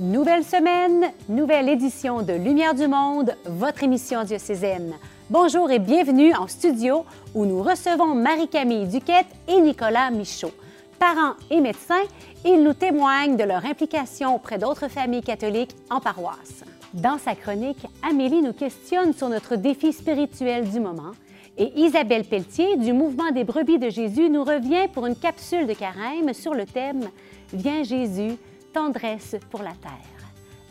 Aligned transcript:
Nouvelle 0.00 0.42
semaine, 0.42 1.12
nouvelle 1.28 1.68
édition 1.68 2.22
de 2.22 2.32
Lumière 2.32 2.74
du 2.74 2.88
Monde, 2.88 3.36
votre 3.44 3.84
émission 3.84 4.24
diocésaine. 4.24 4.92
Bonjour 5.30 5.70
et 5.70 5.78
bienvenue 5.78 6.34
en 6.34 6.48
studio 6.48 7.04
où 7.32 7.46
nous 7.46 7.62
recevons 7.62 8.12
Marie-Camille 8.12 8.88
Duquette 8.88 9.28
et 9.46 9.60
Nicolas 9.60 10.10
Michaud. 10.10 10.50
Parents 10.98 11.34
et 11.48 11.60
médecins, 11.60 12.02
ils 12.44 12.60
nous 12.60 12.72
témoignent 12.72 13.36
de 13.36 13.44
leur 13.44 13.64
implication 13.64 14.34
auprès 14.34 14.58
d'autres 14.58 14.88
familles 14.88 15.22
catholiques 15.22 15.76
en 15.90 16.00
paroisse. 16.00 16.64
Dans 16.92 17.18
sa 17.18 17.36
chronique, 17.36 17.86
Amélie 18.02 18.42
nous 18.42 18.52
questionne 18.52 19.12
sur 19.12 19.28
notre 19.28 19.54
défi 19.54 19.92
spirituel 19.92 20.68
du 20.68 20.80
moment 20.80 21.12
et 21.56 21.70
Isabelle 21.76 22.24
Pelletier 22.24 22.76
du 22.78 22.92
Mouvement 22.92 23.30
des 23.30 23.44
brebis 23.44 23.78
de 23.78 23.90
Jésus 23.90 24.28
nous 24.28 24.42
revient 24.42 24.88
pour 24.92 25.06
une 25.06 25.14
capsule 25.14 25.68
de 25.68 25.72
carême 25.72 26.34
sur 26.34 26.52
le 26.52 26.66
thème 26.66 27.10
Viens 27.52 27.84
Jésus, 27.84 28.36
tendresse 28.74 29.36
pour 29.50 29.62
la 29.62 29.72
terre. 29.72 29.92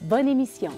Bonne 0.02 0.28
émission. 0.28 0.72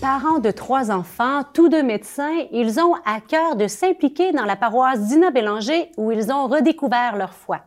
Parents 0.00 0.38
de 0.38 0.50
trois 0.50 0.90
enfants, 0.90 1.42
tous 1.52 1.68
deux 1.68 1.82
médecins, 1.82 2.46
ils 2.52 2.80
ont 2.80 2.94
à 3.04 3.20
cœur 3.20 3.54
de 3.56 3.66
s'impliquer 3.66 4.32
dans 4.32 4.46
la 4.46 4.56
paroisse 4.56 5.00
d'Ina 5.08 5.30
Bélanger 5.30 5.90
où 5.98 6.10
ils 6.10 6.32
ont 6.32 6.46
redécouvert 6.46 7.16
leur 7.16 7.34
foi. 7.34 7.60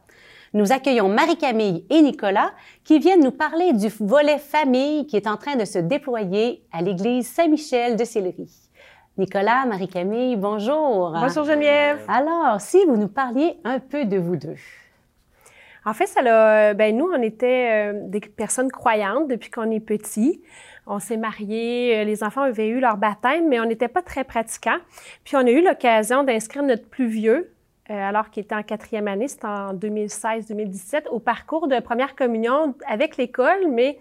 Nous 0.53 0.71
accueillons 0.71 1.09
Marie-Camille 1.09 1.85
et 1.91 2.01
Nicolas 2.01 2.51
qui 2.83 2.97
viennent 2.97 3.23
nous 3.23 3.31
parler 3.31 3.73
du 3.73 3.87
volet 3.99 4.39
famille 4.39 5.05
qui 5.05 5.15
est 5.15 5.27
en 5.27 5.37
train 5.37 5.57
de 5.57 5.65
se 5.65 5.77
déployer 5.77 6.63
à 6.71 6.81
l'église 6.81 7.27
Saint-Michel 7.27 7.97
de 7.97 8.03
Sillery. 8.03 8.49
Nicolas, 9.19 9.67
Marie-Camille, 9.67 10.35
bonjour. 10.35 11.11
Bonjour 11.11 11.43
Geneviève. 11.43 12.03
Alors, 12.07 12.59
si 12.59 12.83
vous 12.87 12.97
nous 12.97 13.09
parliez 13.09 13.59
un 13.63 13.77
peu 13.77 14.05
de 14.05 14.17
vous 14.17 14.37
deux. 14.37 14.57
En 15.85 15.93
fait, 15.93 16.07
ça 16.07 16.73
ben 16.73 16.95
nous, 16.95 17.09
on 17.13 17.21
était 17.21 17.91
euh, 17.91 18.07
des 18.07 18.21
personnes 18.21 18.71
croyantes 18.71 19.27
depuis 19.27 19.51
qu'on 19.51 19.69
est 19.69 19.81
petits. 19.81 20.41
On 20.85 20.99
s'est 20.99 21.17
mariés, 21.17 21.99
euh, 21.99 22.03
les 22.03 22.23
enfants 22.23 22.41
avaient 22.41 22.67
eu 22.67 22.79
leur 22.79 22.97
baptême, 22.97 23.47
mais 23.47 23.59
on 23.59 23.65
n'était 23.65 23.87
pas 23.87 24.01
très 24.01 24.23
pratiquants. 24.23 24.79
Puis 25.23 25.35
on 25.35 25.45
a 25.45 25.49
eu 25.49 25.63
l'occasion 25.63 26.23
d'inscrire 26.23 26.63
notre 26.63 26.87
plus 26.87 27.07
vieux, 27.07 27.53
euh, 27.89 27.93
alors 27.93 28.29
qu'il 28.29 28.43
était 28.43 28.55
en 28.55 28.63
quatrième 28.63 29.07
année, 29.07 29.27
c'était 29.27 29.45
en 29.45 29.73
2016-2017, 29.73 31.07
au 31.09 31.19
parcours 31.19 31.67
de 31.67 31.79
première 31.79 32.15
communion 32.15 32.75
avec 32.87 33.17
l'école, 33.17 33.69
mais 33.69 33.97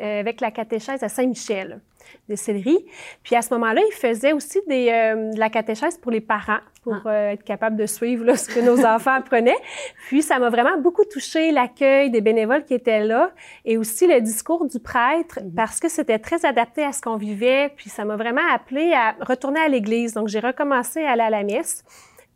euh, 0.00 0.20
avec 0.20 0.40
la 0.40 0.50
catéchèse 0.50 1.02
à 1.02 1.08
Saint-Michel 1.08 1.80
de 2.28 2.34
Céleri. 2.34 2.78
Puis 3.22 3.36
à 3.36 3.42
ce 3.42 3.52
moment-là, 3.54 3.80
il 3.88 3.94
faisait 3.94 4.32
aussi 4.32 4.60
des, 4.66 4.88
euh, 4.90 5.32
de 5.32 5.38
la 5.38 5.50
catéchèse 5.50 5.98
pour 5.98 6.10
les 6.10 6.20
parents, 6.20 6.60
pour 6.82 6.96
ah. 7.04 7.10
euh, 7.10 7.30
être 7.32 7.44
capable 7.44 7.76
de 7.76 7.86
suivre 7.86 8.24
là, 8.24 8.36
ce 8.36 8.48
que 8.48 8.60
nos 8.60 8.84
enfants 8.86 9.14
apprenaient. 9.14 9.58
Puis 10.08 10.22
ça 10.22 10.38
m'a 10.38 10.50
vraiment 10.50 10.78
beaucoup 10.78 11.04
touché 11.04 11.52
l'accueil 11.52 12.10
des 12.10 12.20
bénévoles 12.20 12.64
qui 12.64 12.74
étaient 12.74 13.04
là 13.04 13.30
et 13.64 13.76
aussi 13.76 14.06
le 14.06 14.20
discours 14.20 14.66
du 14.66 14.80
prêtre 14.80 15.40
mhm. 15.42 15.54
parce 15.54 15.80
que 15.80 15.88
c'était 15.88 16.18
très 16.18 16.44
adapté 16.44 16.84
à 16.84 16.92
ce 16.92 17.00
qu'on 17.00 17.16
vivait. 17.16 17.72
Puis 17.76 17.90
ça 17.90 18.04
m'a 18.04 18.16
vraiment 18.16 18.46
appelé 18.52 18.92
à 18.92 19.14
retourner 19.20 19.60
à 19.60 19.68
l'église. 19.68 20.14
Donc 20.14 20.28
j'ai 20.28 20.40
recommencé 20.40 21.02
à 21.04 21.12
aller 21.12 21.22
à 21.22 21.30
la 21.30 21.42
messe. 21.42 21.84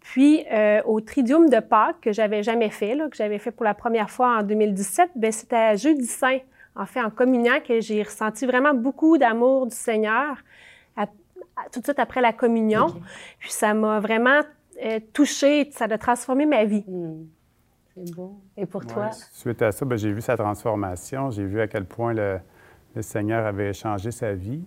Puis 0.00 0.44
euh, 0.50 0.80
au 0.86 1.00
Tridium 1.00 1.48
de 1.48 1.60
Pâques 1.60 2.00
que 2.00 2.12
j'avais 2.12 2.42
jamais 2.42 2.70
fait, 2.70 2.94
là, 2.94 3.08
que 3.08 3.16
j'avais 3.16 3.38
fait 3.38 3.50
pour 3.50 3.64
la 3.64 3.74
première 3.74 4.10
fois 4.10 4.38
en 4.38 4.42
2017, 4.42 5.10
ben 5.14 5.30
c'était 5.30 5.56
à 5.56 5.76
Jeudi 5.76 6.06
Saint 6.06 6.38
en 6.76 6.86
fait, 6.86 7.02
en 7.02 7.10
communiant, 7.10 7.60
que 7.66 7.80
j'ai 7.80 8.02
ressenti 8.02 8.46
vraiment 8.46 8.74
beaucoup 8.74 9.18
d'amour 9.18 9.66
du 9.66 9.76
Seigneur 9.76 10.36
tout 11.72 11.80
de 11.80 11.84
suite 11.84 11.98
après 11.98 12.20
la 12.20 12.32
communion. 12.32 12.88
Puis 13.38 13.50
ça 13.50 13.74
m'a 13.74 14.00
vraiment 14.00 14.40
euh, 14.84 15.00
touchée, 15.12 15.70
ça 15.72 15.84
a 15.84 15.98
transformé 15.98 16.46
ma 16.46 16.64
vie. 16.64 16.84
Hmm. 16.86 17.26
C'est 17.94 18.14
beau. 18.14 18.40
Et 18.56 18.66
pour 18.66 18.86
toi? 18.86 19.10
Suite 19.32 19.62
à 19.62 19.72
ça, 19.72 19.84
ben, 19.84 19.96
j'ai 19.96 20.12
vu 20.12 20.20
sa 20.20 20.36
transformation. 20.36 21.30
J'ai 21.30 21.44
vu 21.44 21.60
à 21.60 21.66
quel 21.66 21.84
point 21.84 22.14
le, 22.14 22.40
Seigneur 23.00 23.46
avait 23.46 23.72
changé 23.72 24.10
sa 24.10 24.32
vie. 24.32 24.64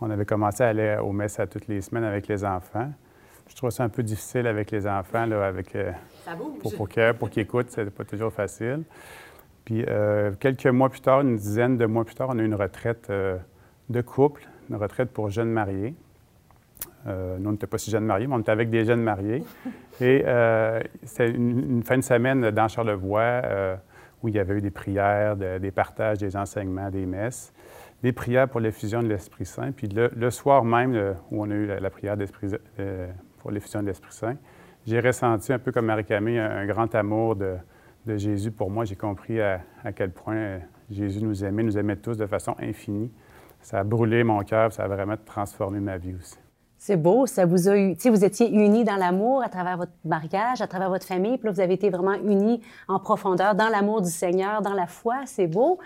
On 0.00 0.10
avait 0.10 0.26
commencé 0.26 0.62
à 0.62 0.68
aller 0.68 0.98
aux 1.02 1.12
messes 1.12 1.38
à 1.38 1.46
toutes 1.46 1.66
les 1.66 1.80
semaines 1.80 2.04
avec 2.04 2.28
les 2.28 2.44
enfants. 2.44 2.90
Je 3.46 3.54
trouve 3.54 3.70
ça 3.70 3.84
un 3.84 3.88
peu 3.88 4.02
difficile 4.02 4.46
avec 4.46 4.70
les 4.70 4.86
enfants, 4.86 5.26
là, 5.26 5.46
avec, 5.46 5.74
euh, 5.76 5.92
pour, 6.60 6.74
pour 6.74 6.88
qu'ils 6.88 7.42
écoutent, 7.42 7.70
c'est 7.70 7.90
pas 7.90 8.04
toujours 8.04 8.32
facile. 8.32 8.82
Puis 9.64 9.84
euh, 9.88 10.32
quelques 10.38 10.66
mois 10.66 10.90
plus 10.90 11.00
tard, 11.00 11.22
une 11.22 11.36
dizaine 11.36 11.76
de 11.76 11.86
mois 11.86 12.04
plus 12.04 12.14
tard, 12.14 12.28
on 12.30 12.38
a 12.38 12.42
eu 12.42 12.46
une 12.46 12.54
retraite 12.54 13.08
euh, 13.10 13.38
de 13.88 14.00
couple, 14.02 14.46
une 14.68 14.76
retraite 14.76 15.10
pour 15.10 15.30
jeunes 15.30 15.50
mariés. 15.50 15.94
Euh, 17.06 17.38
nous, 17.38 17.48
on 17.48 17.52
n'était 17.52 17.66
pas 17.66 17.78
si 17.78 17.90
jeunes 17.90 18.04
mariés, 18.04 18.26
mais 18.26 18.34
on 18.34 18.40
était 18.40 18.52
avec 18.52 18.70
des 18.70 18.84
jeunes 18.84 19.02
mariés. 19.02 19.42
Et 20.00 20.24
c'était 21.04 21.30
une, 21.30 21.82
fin 21.84 21.96
de 21.96 22.02
semaine 22.02 22.50
dans 22.50 22.66
Charlevoix 22.68 23.42
où 24.22 24.28
il 24.28 24.34
y 24.34 24.38
avait 24.38 24.54
eu 24.54 24.60
des 24.60 24.70
prières, 24.70 25.36
des 25.36 25.70
partages, 25.70 26.18
des 26.18 26.36
enseignements, 26.36 26.90
des 26.90 27.06
messes, 27.06 27.52
des 28.02 28.12
prières 28.12 28.48
pour 28.48 28.58
l'effusion 28.58 29.02
de 29.02 29.08
l'Esprit 29.08 29.44
Saint. 29.44 29.70
Puis 29.70 29.86
le, 29.86 30.30
soir 30.30 30.64
même, 30.64 31.14
où 31.30 31.44
on 31.44 31.50
a 31.50 31.54
eu 31.54 31.66
la, 31.66 31.90
prière 31.90 32.16
pour 33.38 33.52
l'effusion 33.52 33.82
de 33.82 33.86
l'Esprit 33.86 34.12
Saint, 34.12 34.36
j'ai 34.84 34.98
ressenti 34.98 35.52
un 35.52 35.60
peu 35.60 35.70
comme 35.70 35.86
Marie-Camille 35.86 36.38
un 36.38 36.66
grand 36.66 36.92
amour 36.96 37.36
de, 37.36 37.54
de 38.06 38.16
Jésus, 38.16 38.50
pour 38.50 38.70
moi, 38.70 38.84
j'ai 38.84 38.96
compris 38.96 39.40
à, 39.40 39.60
quel 39.94 40.12
point 40.12 40.36
euh, 40.36 40.58
Jésus 40.90 41.22
nous 41.22 41.44
aimait, 41.44 41.62
nous 41.62 41.78
aimait 41.78 41.96
tous 41.96 42.16
de 42.16 42.26
façon 42.26 42.54
infinie. 42.58 43.10
Ça 43.60 43.80
a 43.80 43.84
brûlé 43.84 44.24
mon 44.24 44.42
cœur, 44.42 44.72
ça 44.72 44.84
a 44.84 44.88
vraiment 44.88 45.16
transformé 45.24 45.80
ma 45.80 45.96
vie 45.96 46.14
aussi. 46.14 46.36
C'est 46.76 46.98
beau, 46.98 47.24
ça 47.24 47.46
vous 47.46 47.70
a 47.70 47.78
eu, 47.78 47.96
vous 48.04 48.24
étiez 48.26 48.50
unis 48.50 48.84
dans 48.84 48.96
l'amour 48.96 49.42
à 49.42 49.48
travers 49.48 49.78
votre 49.78 49.92
mariage, 50.04 50.60
à 50.60 50.66
travers 50.66 50.90
votre 50.90 51.06
famille, 51.06 51.38
puis 51.38 51.46
là, 51.46 51.52
vous 51.52 51.60
avez 51.60 51.72
été 51.72 51.88
vraiment 51.88 52.12
unis 52.12 52.60
en 52.88 52.98
profondeur 52.98 53.54
dans 53.54 53.70
l'amour 53.70 54.02
du 54.02 54.10
Seigneur, 54.10 54.60
dans 54.60 54.74
la 54.74 54.86
foi, 54.86 55.20
c'est 55.24 55.46
beau. 55.46 55.78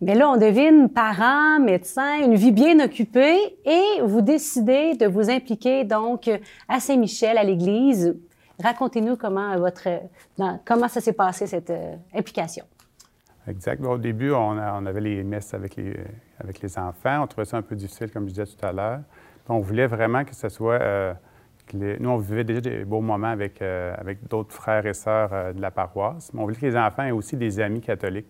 Mais 0.00 0.16
là, 0.16 0.28
on 0.28 0.36
devine 0.36 0.88
parents, 0.88 1.60
médecins, 1.60 2.18
une 2.24 2.34
vie 2.34 2.50
bien 2.50 2.84
occupée, 2.84 3.38
et 3.64 4.02
vous 4.02 4.22
décidez 4.22 4.96
de 4.96 5.06
vous 5.06 5.30
impliquer 5.30 5.84
donc 5.84 6.28
à 6.68 6.80
Saint-Michel, 6.80 7.38
à 7.38 7.44
l'Église, 7.44 8.16
Racontez-nous 8.62 9.16
comment, 9.16 9.56
votre, 9.58 9.88
comment 10.64 10.88
ça 10.88 11.00
s'est 11.00 11.12
passé, 11.12 11.46
cette 11.46 11.70
euh, 11.70 11.96
implication. 12.14 12.64
Exact. 13.46 13.84
Au 13.84 13.98
début, 13.98 14.32
on, 14.32 14.58
avait 14.58 15.00
les 15.00 15.22
messes 15.24 15.54
avec 15.54 15.76
les, 15.76 15.96
avec 16.38 16.60
les 16.60 16.78
enfants. 16.78 17.22
On 17.22 17.26
trouvait 17.26 17.46
ça 17.46 17.56
un 17.56 17.62
peu 17.62 17.74
difficile, 17.74 18.10
comme 18.10 18.24
je 18.24 18.34
disais 18.34 18.46
tout 18.46 18.64
à 18.64 18.72
l'heure. 18.72 19.00
On 19.48 19.60
voulait 19.60 19.86
vraiment 19.86 20.24
que 20.24 20.34
ce 20.34 20.48
soit... 20.48 20.80
Euh, 20.80 21.14
nous, 21.72 22.10
on 22.10 22.16
vivait 22.16 22.44
déjà 22.44 22.60
des 22.60 22.84
beaux 22.84 23.00
moments 23.00 23.28
avec, 23.28 23.62
euh, 23.62 23.94
avec 23.96 24.26
d'autres 24.28 24.52
frères 24.52 24.84
et 24.86 24.94
sœurs 24.94 25.54
de 25.54 25.60
la 25.60 25.70
paroisse, 25.70 26.32
mais 26.32 26.40
on 26.40 26.44
voulait 26.44 26.56
que 26.56 26.66
les 26.66 26.76
enfants 26.76 27.04
aient 27.04 27.12
aussi 27.12 27.36
des 27.36 27.60
amis 27.60 27.80
catholiques. 27.80 28.26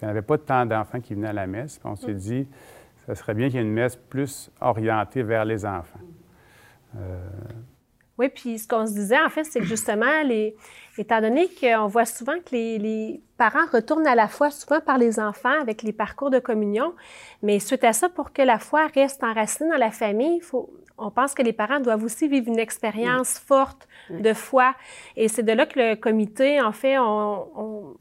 il 0.00 0.04
n'y 0.04 0.10
avait 0.10 0.22
pas 0.22 0.38
tant 0.38 0.64
d'enfants 0.64 1.00
qui 1.00 1.14
venaient 1.14 1.28
à 1.28 1.32
la 1.32 1.48
messe. 1.48 1.80
on 1.82 1.96
s'est 1.96 2.14
dit, 2.14 2.46
ça 3.04 3.16
serait 3.16 3.34
bien 3.34 3.48
qu'il 3.48 3.56
y 3.56 3.58
ait 3.58 3.66
une 3.66 3.72
messe 3.72 3.96
plus 3.96 4.48
orientée 4.60 5.24
vers 5.24 5.44
les 5.44 5.66
enfants. 5.66 5.98
Oui, 8.18 8.28
puis 8.28 8.58
ce 8.58 8.66
qu'on 8.66 8.86
se 8.86 8.92
disait, 8.92 9.20
en 9.20 9.28
fait, 9.28 9.44
c'est 9.44 9.60
que 9.60 9.66
justement, 9.66 10.22
les, 10.24 10.56
étant 10.98 11.20
donné 11.20 11.48
qu'on 11.48 11.86
voit 11.86 12.04
souvent 12.04 12.34
que 12.44 12.50
les, 12.52 13.20
parents 13.36 13.66
retournent 13.72 14.08
à 14.08 14.16
la 14.16 14.26
foi 14.26 14.50
souvent 14.50 14.80
par 14.80 14.98
les 14.98 15.20
enfants 15.20 15.60
avec 15.60 15.84
les 15.84 15.92
parcours 15.92 16.28
de 16.28 16.40
communion, 16.40 16.92
mais 17.40 17.60
suite 17.60 17.84
à 17.84 17.92
ça, 17.92 18.08
pour 18.08 18.32
que 18.32 18.42
la 18.42 18.58
foi 18.58 18.88
reste 18.88 19.22
enracinée 19.22 19.70
dans 19.70 19.76
la 19.76 19.92
famille, 19.92 20.40
faut, 20.40 20.68
on 20.98 21.12
pense 21.12 21.34
que 21.34 21.42
les 21.42 21.52
parents 21.52 21.78
doivent 21.78 22.02
aussi 22.02 22.26
vivre 22.26 22.48
une 22.48 22.58
expérience 22.58 23.38
forte 23.38 23.86
de 24.10 24.32
foi. 24.32 24.74
Et 25.14 25.28
c'est 25.28 25.44
de 25.44 25.52
là 25.52 25.66
que 25.66 25.78
le 25.78 25.94
comité, 25.94 26.60
en 26.60 26.72
fait, 26.72 26.98
on 26.98 27.46
on 27.56 27.96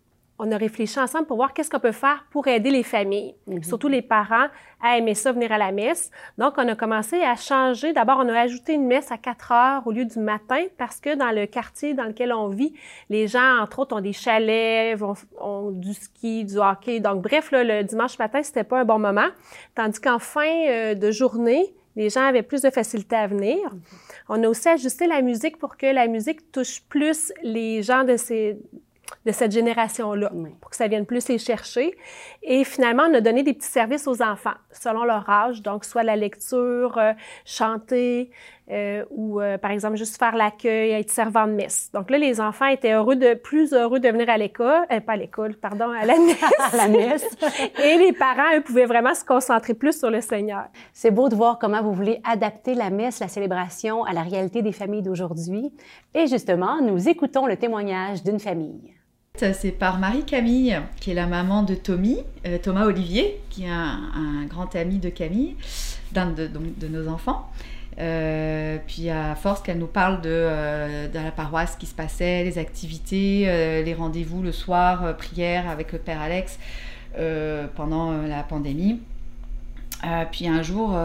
a 0.52 0.58
réfléchi 0.58 1.00
ensemble 1.00 1.26
pour 1.26 1.38
voir 1.38 1.54
qu'est-ce 1.54 1.70
qu'on 1.70 1.80
peut 1.80 1.92
faire 1.92 2.26
pour 2.30 2.48
aider 2.48 2.70
les 2.70 2.84
familles, 2.84 3.36
mhm. 3.48 3.64
surtout 3.64 3.88
les 3.88 4.02
parents, 4.04 4.48
à 4.82 4.98
aimer 4.98 5.16
ça, 5.16 5.32
venir 5.32 5.52
à 5.52 5.58
la 5.58 5.72
messe. 5.72 6.12
Donc, 6.38 6.54
on 6.58 6.68
a 6.68 6.76
commencé 6.76 7.22
à 7.24 7.36
changer. 7.36 7.94
D'abord, 7.94 8.20
on 8.20 8.30
a 8.30 8.40
ajouté 8.40 8.74
une 8.74 8.86
messe 8.86 9.12
à 9.12 9.18
4 9.18 9.52
heures 9.52 9.88
au 9.88 9.92
lieu 9.92 10.06
du 10.06 10.20
matin 10.20 10.64
parce 10.78 11.00
que 11.00 11.16
dans 11.16 11.32
le 11.32 11.48
quartier 11.48 11.96
dans 11.96 12.04
lequel 12.04 12.32
on 12.32 12.50
vit, 12.50 12.74
les 13.10 13.28
gens, 13.28 13.60
entre 13.60 13.80
autres, 13.80 13.96
ont 13.96 14.02
des 14.02 14.14
chalets, 14.14 15.00
ont, 15.40 15.72
du 15.72 15.94
ski, 15.94 16.46
du 16.46 16.58
hockey. 16.58 17.00
Donc, 17.00 17.24
bref, 17.24 17.50
le 17.52 17.82
dimanche 17.84 18.20
matin, 18.20 18.44
c'était 18.44 18.64
pas 18.64 18.82
un 18.82 18.86
bon 18.86 19.00
moment. 19.00 19.28
Tandis 19.74 20.00
qu'en 20.00 20.20
fin 20.20 20.68
euh, 20.70 20.94
de 20.94 21.10
journée, 21.10 21.74
les 21.96 22.12
gens 22.12 22.22
avaient 22.22 22.44
plus 22.44 22.62
de 22.62 22.70
facilité 22.70 23.16
à 23.16 23.26
venir. 23.26 23.58
Mhm. 23.58 23.82
On 24.30 24.44
a 24.44 24.48
aussi 24.48 24.70
ajusté 24.70 25.08
la 25.08 25.24
musique 25.24 25.58
pour 25.58 25.78
que 25.78 25.88
la 25.88 26.06
musique 26.08 26.52
touche 26.52 26.84
plus 26.90 27.34
les 27.42 27.82
gens 27.82 28.04
de 28.04 28.18
ces 28.18 28.60
de 29.26 29.32
cette 29.32 29.52
génération-là, 29.52 30.32
pour 30.62 30.70
que 30.70 30.76
ça 30.76 30.88
vienne 30.88 31.06
plus 31.06 31.28
les 31.28 31.38
chercher. 31.38 31.96
Et 32.44 32.64
finalement, 32.64 33.04
on 33.10 33.14
a 33.14 33.22
donné 33.22 33.44
des 33.44 33.54
petits 33.54 33.68
services 33.68 34.08
aux 34.08 34.22
enfants, 34.22 34.56
selon 34.72 35.04
leur 35.04 35.30
âge, 35.30 35.62
donc 35.62 35.86
soit 35.86 36.04
la 36.04 36.16
lecture, 36.16 36.98
euh, 36.98 37.14
chanter, 37.46 38.32
euh, 38.70 39.06
ou 39.12 39.40
euh, 39.40 39.58
par 39.58 39.72
exemple 39.72 39.96
juste 39.96 40.18
faire 40.18 40.36
l'accueil, 40.36 40.92
être 40.92 41.10
servant 41.10 41.48
de 41.48 41.54
messe. 41.54 41.90
Donc 41.94 42.10
là, 42.10 42.18
les 42.18 42.42
enfants 42.42 42.66
étaient 42.66 42.92
heureux 42.92 43.16
de, 43.16 43.34
plus 43.34 43.72
heureux 43.72 44.02
de 44.02 44.10
venir 44.10 44.30
à 44.30 44.38
l'école, 44.38 44.86
euh, 44.92 45.00
pas 45.00 45.14
à 45.14 45.16
l'école, 45.16 45.56
pardon, 45.56 45.90
à 45.90 46.06
la 46.06 46.18
messe. 46.20 46.44
à 46.74 46.76
la 46.76 46.88
messe. 46.90 47.26
Et 47.82 47.98
les 47.98 48.12
parents, 48.12 48.58
eux, 48.58 48.62
pouvaient 48.62 48.86
vraiment 48.86 49.16
se 49.16 49.24
concentrer 49.24 49.74
plus 49.74 49.98
sur 49.98 50.10
le 50.10 50.20
Seigneur. 50.20 50.66
C'est 50.92 51.12
beau 51.12 51.30
de 51.30 51.36
voir 51.36 51.60
comment 51.60 51.82
vous 51.82 51.94
voulez 51.94 52.20
adapter 52.30 52.74
la 52.74 52.90
messe, 52.90 53.22
la 53.22 53.30
célébration 53.30 54.04
à 54.04 54.12
la 54.12 54.24
réalité 54.24 54.62
des 54.62 54.74
familles 54.74 55.04
d'aujourd'hui. 55.04 55.72
Et 56.14 56.28
justement, 56.28 56.82
nous 56.82 57.08
écoutons 57.08 57.46
le 57.46 57.56
témoignage 57.56 58.22
d'une 58.24 58.40
famille. 58.40 58.97
C'est 59.38 59.72
par 59.72 60.00
Marie-Camille, 60.00 60.82
qui 61.00 61.12
est 61.12 61.14
la 61.14 61.28
maman 61.28 61.62
de 61.62 61.76
Tommy, 61.76 62.18
euh, 62.48 62.58
Thomas 62.58 62.86
Olivier, 62.86 63.40
qui 63.52 63.66
est 63.66 63.70
un, 63.70 64.46
grand 64.50 64.76
ami 64.76 64.98
de 64.98 65.10
Camille, 65.10 65.56
d'un 66.12 66.32
de, 66.32 66.48
de, 66.48 66.88
nos 66.88 67.08
enfants. 67.08 67.48
Euh, 68.00 68.78
puis 68.88 69.12
à 69.12 69.36
force 69.36 69.62
qu'elle 69.62 69.78
nous 69.78 69.86
parle 69.86 70.22
de, 70.22 70.30
euh, 70.32 71.08
de, 71.08 71.20
la 71.20 71.30
paroisse 71.30 71.76
qui 71.76 71.86
se 71.86 71.94
passait, 71.94 72.46
les 72.46 72.58
activités, 72.58 73.46
les 73.86 73.94
rendez-vous 73.94 74.42
le 74.42 74.52
soir, 74.52 75.16
prière 75.18 75.70
avec 75.70 75.92
le 75.92 76.00
Père 76.00 76.20
Alex 76.20 76.58
pendant 77.76 78.14
la 78.24 78.42
pandémie. 78.42 79.00
puis 80.32 80.48
un 80.48 80.64
jour, 80.64 80.98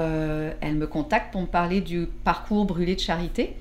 elle 0.61 0.76
me 0.76 0.87
contacte 0.87 1.32
pour 1.32 1.43
me 1.43 1.46
parler 1.46 1.82
du 1.82 2.08
parcours 2.25 2.64
brûlé 2.64 2.94
de 2.94 3.00
charité. 3.00 3.56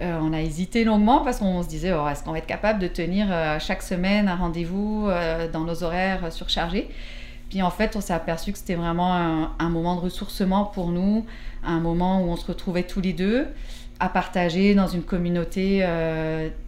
Euh, 0.00 0.18
on 0.22 0.32
a 0.32 0.40
hésité 0.40 0.84
longuement 0.84 1.20
parce 1.20 1.40
qu'on 1.40 1.62
se 1.62 1.68
disait 1.68 1.92
oh, 1.92 2.08
est-ce 2.08 2.24
qu'on 2.24 2.32
va 2.32 2.38
être 2.38 2.46
capable 2.46 2.78
de 2.78 2.86
tenir 2.86 3.26
euh, 3.30 3.58
chaque 3.58 3.82
semaine 3.82 4.28
un 4.28 4.36
rendez-vous 4.36 5.06
euh, 5.08 5.46
dans 5.50 5.60
nos 5.60 5.82
horaires 5.82 6.32
surchargés? 6.32 6.88
Puis 7.50 7.60
en 7.60 7.70
fait, 7.70 7.96
on 7.96 8.00
s'est 8.00 8.14
aperçu 8.14 8.52
que 8.52 8.58
c'était 8.58 8.76
vraiment 8.76 9.12
un, 9.58 9.68
moment 9.68 9.96
de 9.96 10.00
ressourcement 10.00 10.64
pour 10.64 10.90
nous, 10.90 11.26
un 11.64 11.80
moment 11.80 12.22
où 12.22 12.30
on 12.30 12.36
se 12.36 12.46
retrouvait 12.46 12.84
tous 12.84 13.00
les 13.00 13.12
deux 13.12 13.48
à 13.98 14.08
partager 14.08 14.74
dans 14.76 14.86
une 14.86 15.02
communauté 15.02 15.84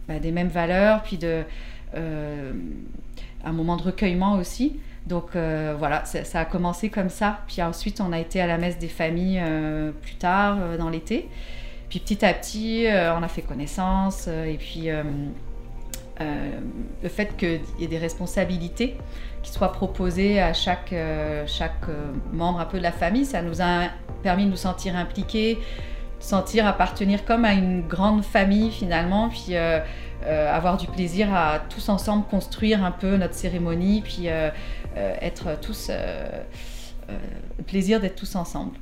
bah, 0.09 0.19
des 0.19 0.33
mêmes 0.33 0.49
valeurs, 0.49 1.01
puis 1.03 1.17
de, 1.17 1.43
un 1.95 3.51
moment 3.53 3.77
de 3.77 3.83
recueillement 3.83 4.33
aussi. 4.33 4.77
Donc 5.07 5.37
voilà, 5.37 6.03
ça, 6.03 6.41
a 6.41 6.43
commencé 6.43 6.89
comme 6.89 7.09
ça. 7.09 7.39
Puis 7.47 7.61
ensuite, 7.61 8.01
on 8.01 8.11
a 8.11 8.19
été 8.19 8.41
à 8.41 8.47
la 8.47 8.57
messe 8.57 8.77
des 8.77 8.89
familles 8.89 9.41
plus 10.01 10.15
tard, 10.15 10.57
dans 10.77 10.89
l'été. 10.89 11.29
Puis 11.93 11.99
petit 11.99 12.25
à 12.25 12.33
petit, 12.33 12.87
euh, 12.87 13.15
on 13.15 13.21
a 13.21 13.27
fait 13.27 13.43
connaissance. 13.43 14.25
Euh, 14.27 14.45
et 14.45 14.57
puis 14.57 14.89
euh, 14.89 15.03
le 16.19 17.07
fait 17.07 17.37
qu'il 17.37 17.61
y 17.77 17.83
ait 17.83 17.87
des 17.87 17.99
responsabilités 17.99 18.97
qui 19.43 19.51
soient 19.51 19.71
proposées 19.71 20.41
à 20.41 20.53
chaque, 20.53 20.95
chaque 21.45 21.85
membre 22.31 22.61
un 22.61 22.65
peu 22.65 22.79
de 22.79 22.83
la 22.83 22.91
famille, 22.91 23.25
ça 23.25 23.43
nous 23.43 23.61
a 23.61 23.89
permis 24.23 24.45
de 24.45 24.49
nous 24.49 24.55
sentir 24.55 24.95
impliqués, 24.95 25.59
de 26.19 26.23
sentir 26.23 26.65
appartenir 26.65 27.25
comme 27.25 27.45
à 27.45 27.53
une 27.53 27.87
grande 27.87 28.25
famille 28.25 28.71
finalement. 28.71 29.29
Puis 29.29 29.55
avoir 30.25 30.77
du 30.77 30.87
plaisir 30.87 31.31
à 31.31 31.59
tous 31.59 31.89
ensemble 31.89 32.25
construire 32.25 32.83
un 32.83 32.91
peu 32.91 33.17
notre 33.17 33.35
cérémonie, 33.35 34.01
puis 34.01 34.27
être 34.95 35.59
tous. 35.61 35.91
plaisir 37.67 37.99
d'être 37.99 38.15
tous 38.15 38.35
ensemble. 38.35 38.77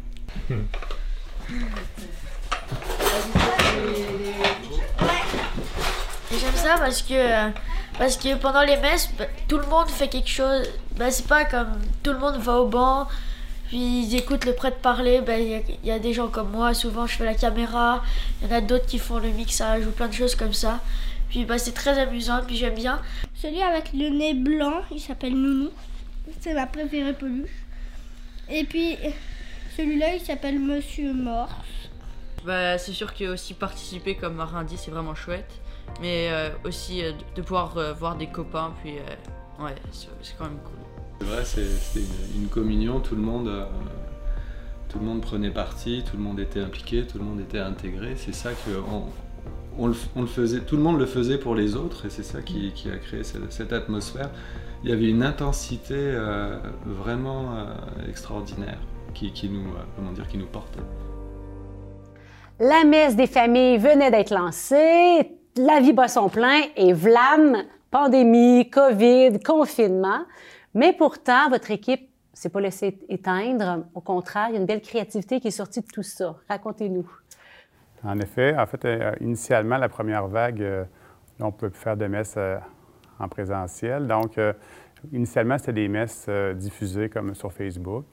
J'aime 6.32 6.56
ça 6.56 6.76
parce 6.78 7.02
que, 7.02 7.52
parce 7.98 8.18
que 8.18 8.36
pendant 8.36 8.62
les 8.62 8.78
messes, 8.78 9.10
bah, 9.18 9.26
tout 9.48 9.58
le 9.58 9.66
monde 9.68 9.90
fait 9.90 10.08
quelque 10.08 10.30
chose. 10.30 10.68
Bah, 10.96 11.12
c'est 11.12 11.28
pas 11.28 11.46
comme 11.46 11.80
tout 12.04 12.12
le 12.12 12.20
monde 12.20 12.38
va 12.38 12.60
au 12.60 12.68
banc, 12.68 13.08
puis 13.68 14.04
ils 14.04 14.16
écoutent 14.16 14.46
le 14.46 14.54
prêtre 14.54 14.78
parler. 14.78 15.22
Bah, 15.22 15.38
il 15.38 15.62
y, 15.84 15.92
a 15.92 16.00
des 16.00 16.14
gens 16.14 16.30
comme 16.30 16.52
moi, 16.52 16.74
souvent 16.74 17.06
je 17.06 17.18
fais 17.18 17.26
la 17.26 17.36
caméra. 17.36 18.02
Il 18.42 18.48
y 18.48 18.54
en 18.54 18.56
a 18.56 18.62
d'autres 18.62 18.86
qui 18.86 18.98
font 18.98 19.20
le 19.20 19.30
mixage 19.30 19.86
ou 19.86 19.92
plein 19.92 20.08
de 20.08 20.14
choses 20.14 20.36
comme 20.36 20.54
ça. 20.54 20.80
Puis 21.30 21.46
c'est 21.58 21.74
très 21.74 21.98
amusant, 22.00 22.42
puis 22.46 22.58
j'aime 22.58 22.76
bien. 22.76 23.02
Celui 23.36 23.62
avec 23.62 23.94
le 23.94 24.10
nez 24.10 24.34
blanc, 24.34 24.82
il 24.92 25.00
s'appelle 25.00 25.34
Nounou. 25.34 25.70
C'est 26.40 26.54
ma 26.54 26.66
préférée 26.66 27.14
peluche. 27.14 27.50
Et 28.50 28.64
puis 28.64 28.98
celui-là, 29.78 30.16
il 30.16 30.22
s'appelle 30.22 30.60
Monsieur 30.60 31.14
Morse. 31.14 31.52
Bah, 32.46 32.78
c'est 32.78 32.94
sûr 32.94 33.14
que 33.14 33.32
aussi 33.32 33.54
participer 33.54 34.16
comme 34.16 34.36
marin 34.36 34.64
dit, 34.64 34.78
c'est 34.78 34.92
vraiment 34.92 35.16
chouette. 35.16 35.62
Mais 36.00 36.30
euh, 36.32 36.50
aussi 36.64 37.04
euh, 37.04 37.12
de 37.36 37.42
pouvoir 37.42 37.78
euh, 37.78 37.94
voir 37.94 38.16
des 38.16 38.28
copains, 38.28 38.74
puis 38.82 38.94
ouais, 39.60 39.76
c'est 39.92 40.38
quand 40.38 40.46
même 40.46 40.60
cool. 40.64 40.78
C'est 41.20 41.26
vrai, 41.28 41.46
c'était 41.46 42.06
une, 42.36 42.48
communion, 42.48 43.00
tout 43.00 43.16
le 43.16 43.22
monde. 43.22 43.52
tout 44.90 45.00
le 45.00 45.06
monde 45.06 45.22
prenait 45.22 45.52
parti, 45.52 46.04
tout 46.10 46.18
le 46.18 46.24
monde 46.24 46.40
était 46.40 46.62
impliqué, 46.62 47.06
tout 47.06 47.20
le 47.20 47.24
monde 47.24 47.40
était 47.40 47.60
intégré. 47.60 48.16
C'est 48.16 48.34
ça 48.34 48.52
que 48.54 48.72
on, 49.78 49.88
le, 49.88 50.26
faisait, 50.26 50.62
tout 50.62 50.78
le 50.78 50.82
monde 50.82 51.00
le 51.00 51.06
faisait 51.06 51.38
pour 51.38 51.56
les 51.56 51.76
autres, 51.76 52.08
et 52.08 52.10
c'est 52.10 52.24
ça 52.24 52.42
qui, 52.42 52.74
a 52.92 52.98
créé 52.98 53.24
cette, 53.24 53.72
atmosphère. 53.72 54.32
Il 54.84 54.90
y 54.90 54.94
avait 54.94 55.10
une 55.10 55.22
intensité 55.22 56.18
vraiment 56.86 57.68
extraordinaire 58.10 58.80
qui, 59.14 59.32
qui, 59.32 59.48
nous, 59.48 59.68
comment 59.96 60.12
dire, 60.14 60.28
qui 60.28 60.40
nous 60.40 60.48
portait. 60.48 60.82
La 62.64 62.84
messe 62.84 63.16
des 63.16 63.26
familles 63.26 63.80
venait 63.80 64.12
d'être 64.12 64.30
lancée, 64.30 65.36
la 65.58 65.80
vie 65.80 65.94
bat 65.94 66.08
son 66.08 66.30
plein 66.30 66.62
et 66.76 66.94
vlam, 66.94 67.58
pandémie, 67.90 68.70
COVID, 68.70 69.40
confinement. 69.44 70.20
Mais 70.76 70.94
pourtant, 70.94 71.50
votre 71.50 71.72
équipe 71.72 72.08
s'est 72.34 72.50
pas 72.50 72.62
laissée 72.62 73.00
éteindre. 73.10 73.88
Au 73.96 74.02
contraire, 74.02 74.50
il 74.50 74.54
y 74.54 74.58
a 74.58 74.60
une 74.60 74.68
belle 74.68 74.84
créativité 74.84 75.40
qui 75.40 75.48
est 75.48 75.50
sortie 75.50 75.82
de 75.82 75.88
tout 75.92 76.04
ça. 76.04 76.36
Racontez-nous. 76.48 77.12
En 78.04 78.20
effet, 78.20 78.56
en 78.56 78.68
fait, 78.68 78.86
euh, 78.86 79.12
initialement, 79.22 79.78
la 79.78 79.90
première 79.90 80.28
vague, 80.28 80.62
euh, 80.62 80.84
on 81.40 81.52
peut 81.52 81.72
faire 81.72 81.98
des 81.98 82.10
messes 82.10 82.36
euh, 82.38 82.60
en 83.18 83.28
présentiel. 83.28 84.06
Donc, 84.06 84.40
initialement, 85.12 85.58
c'était 85.58 85.74
des 85.74 85.88
messes 85.88 86.30
diffusées 86.54 87.10
comme 87.10 87.34
sur 87.34 87.52
Facebook. 87.52 88.06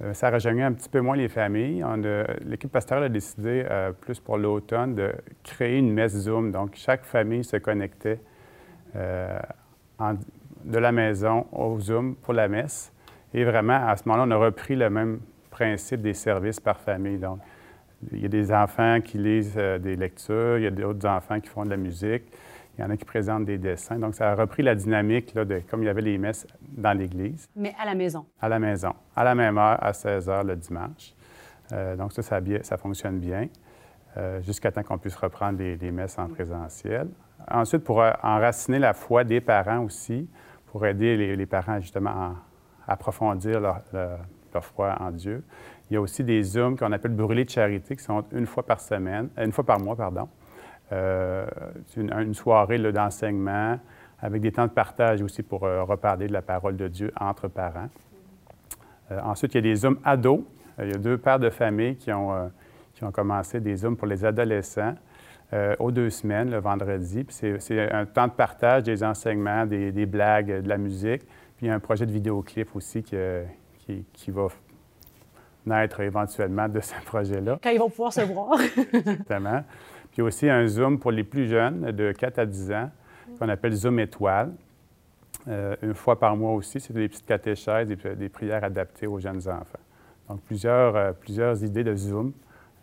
Euh, 0.00 0.14
ça 0.14 0.30
rejoignait 0.30 0.62
un 0.62 0.72
petit 0.72 0.88
peu 0.88 1.00
moins 1.00 1.16
les 1.16 1.28
familles. 1.28 1.84
L'équipe 2.44 2.70
pastorale 2.70 3.04
a 3.04 3.08
décidé, 3.08 3.64
euh, 3.68 3.92
plus 3.92 4.20
pour 4.20 4.38
l'automne, 4.38 4.94
de 4.94 5.12
créer 5.42 5.78
une 5.78 5.92
messe 5.92 6.12
Zoom. 6.12 6.52
Donc, 6.52 6.74
chaque 6.74 7.04
famille 7.04 7.44
se 7.44 7.56
connectait 7.56 8.20
euh, 8.96 9.38
de 10.64 10.78
la 10.78 10.92
maison 10.92 11.46
au 11.52 11.78
Zoom 11.80 12.14
pour 12.16 12.34
la 12.34 12.48
messe. 12.48 12.92
Et 13.34 13.44
vraiment, 13.44 13.86
à 13.86 13.96
ce 13.96 14.08
moment-là, 14.08 14.24
on 14.26 14.30
a 14.30 14.36
repris 14.36 14.76
le 14.76 14.88
même 14.88 15.20
principe 15.50 16.00
des 16.00 16.14
services 16.14 16.60
par 16.60 16.78
famille. 16.78 17.18
Donc, 17.18 17.40
il 18.12 18.22
y 18.22 18.26
a 18.26 18.28
des 18.28 18.52
enfants 18.52 19.00
qui 19.00 19.18
lisent 19.18 19.56
des 19.56 19.96
lectures, 19.96 20.58
il 20.58 20.64
y 20.64 20.66
a 20.68 20.70
d'autres 20.70 21.06
enfants 21.08 21.40
qui 21.40 21.48
font 21.48 21.64
de 21.64 21.70
la 21.70 21.76
musique. 21.76 22.22
Il 22.78 22.82
y 22.82 22.84
en 22.84 22.90
a 22.90 22.96
qui 22.96 23.04
présentent 23.04 23.44
des 23.44 23.58
dessins. 23.58 23.98
Donc, 23.98 24.14
ça 24.14 24.30
a 24.30 24.34
repris 24.36 24.62
la 24.62 24.76
dynamique 24.76 25.34
là, 25.34 25.44
de 25.44 25.60
comme 25.68 25.82
il 25.82 25.86
y 25.86 25.88
avait 25.88 26.00
les 26.00 26.16
messes 26.16 26.46
dans 26.62 26.96
l'Église. 26.96 27.48
Mais 27.56 27.74
à 27.78 27.84
la 27.84 27.96
maison. 27.96 28.24
À 28.40 28.48
la 28.48 28.60
maison. 28.60 28.94
À 29.16 29.24
la 29.24 29.34
même 29.34 29.58
heure, 29.58 29.82
à 29.82 29.92
16 29.92 30.28
heures 30.28 30.44
le 30.44 30.54
dimanche. 30.54 31.12
Euh, 31.72 31.96
donc, 31.96 32.12
ça, 32.12 32.22
ça, 32.22 32.76
fonctionne 32.76 33.18
bien 33.18 33.48
euh, 34.16 34.40
jusqu'à 34.42 34.70
temps 34.70 34.84
qu'on 34.84 34.96
puisse 34.96 35.16
reprendre 35.16 35.58
les, 35.58 35.90
messes 35.90 36.18
en 36.20 36.28
présentiel. 36.28 37.08
Ensuite, 37.50 37.82
pour 37.82 38.00
euh, 38.00 38.12
enraciner 38.22 38.78
la 38.78 38.94
foi 38.94 39.24
des 39.24 39.40
parents 39.40 39.80
aussi, 39.80 40.28
pour 40.66 40.86
aider 40.86 41.34
les, 41.34 41.46
parents 41.46 41.80
justement 41.80 42.10
à, 42.10 42.34
approfondir 42.86 43.60
leur, 43.60 43.82
leur, 43.92 44.64
foi 44.64 44.96
en 45.00 45.10
Dieu. 45.10 45.44
Il 45.90 45.94
y 45.94 45.96
a 45.96 46.00
aussi 46.00 46.24
des 46.24 46.42
Zooms 46.42 46.76
qu'on 46.76 46.90
appelle 46.92 47.12
brûlés 47.12 47.44
de 47.44 47.50
charité 47.50 47.96
qui 47.96 48.02
sont 48.02 48.24
une 48.32 48.46
fois 48.46 48.64
par 48.64 48.80
semaine, 48.80 49.28
une 49.36 49.52
fois 49.52 49.64
par 49.64 49.78
mois, 49.78 49.94
pardon. 49.94 50.28
Euh, 50.92 51.46
une, 51.98 52.10
une, 52.14 52.34
soirée 52.34 52.78
d'enseignement 52.78 53.78
avec 54.20 54.40
des 54.40 54.52
temps 54.52 54.66
de 54.66 54.72
partage 54.72 55.20
aussi 55.20 55.42
pour 55.42 55.64
euh, 55.64 55.84
reparler 55.84 56.28
de 56.28 56.32
la 56.32 56.40
parole 56.40 56.78
de 56.78 56.88
Dieu 56.88 57.12
entre 57.20 57.46
parents. 57.48 57.90
Euh, 59.10 59.20
ensuite, 59.22 59.52
il 59.52 59.56
y 59.56 59.58
a 59.58 59.62
des 59.62 59.74
Zooms 59.74 59.98
ados. 60.02 60.40
il 60.78 60.88
y 60.88 60.94
a 60.94 60.98
deux 60.98 61.18
pères 61.18 61.38
de 61.38 61.50
famille 61.50 61.96
qui 61.96 62.10
ont, 62.10 62.50
qui 62.94 63.04
ont 63.04 63.12
commencé 63.12 63.60
des 63.60 63.76
Zooms 63.76 63.96
pour 63.96 64.06
les 64.06 64.24
adolescents. 64.24 64.94
aux 65.78 65.90
deux 65.90 66.10
semaines, 66.10 66.50
le 66.50 66.58
vendredi. 66.58 67.26
C'est 67.28 67.92
un 67.92 68.06
temps 68.06 68.26
de 68.26 68.32
partage 68.32 68.82
des 68.84 69.02
enseignements, 69.02 69.66
des, 69.66 69.92
des, 69.92 70.06
blagues, 70.06 70.62
de 70.62 70.68
la 70.68 70.78
musique. 70.78 71.22
Puis 71.56 71.66
il 71.66 71.68
y 71.68 71.70
a 71.70 71.74
un 71.74 71.80
projet 71.80 72.06
de 72.06 72.12
vidéoclip 72.12 72.74
aussi 72.76 73.02
qui, 73.02 73.16
qui, 73.78 74.04
qui 74.12 74.30
va 74.30 74.48
naître 75.66 76.00
éventuellement 76.00 76.68
de 76.68 76.80
ce 76.80 76.94
projet-là. 77.04 77.58
Quand 77.62 77.70
ils 77.70 77.78
vont 77.78 77.90
pouvoir 77.90 78.12
se 78.12 78.22
voir. 78.22 78.58
Exactement. 78.92 79.64
A 80.18 80.22
aussi 80.22 80.48
un 80.48 80.66
Zoom 80.66 80.98
pour 80.98 81.12
les 81.12 81.24
plus 81.24 81.48
jeunes, 81.48 81.92
de 81.92 82.12
4 82.12 82.38
à 82.38 82.46
10 82.46 82.72
ans, 82.72 82.90
qu'on 83.38 83.48
appelle 83.48 83.72
Zoom 83.72 84.00
étoile. 84.00 84.52
Euh, 85.46 85.76
une 85.82 85.94
fois 85.94 86.18
par 86.18 86.36
mois 86.36 86.52
aussi, 86.52 86.80
c'est 86.80 86.92
des 86.92 87.08
petites 87.08 87.26
catéchèses, 87.26 87.88
des, 87.88 87.96
des, 88.16 88.28
prières 88.28 88.64
adaptées 88.64 89.06
aux 89.06 89.20
jeunes 89.20 89.48
enfants. 89.48 89.78
Donc, 90.28 90.40
plusieurs, 90.42 90.96
euh, 90.96 91.12
plusieurs 91.12 91.62
idées 91.64 91.84
de 91.84 91.94
Zoom. 91.94 92.32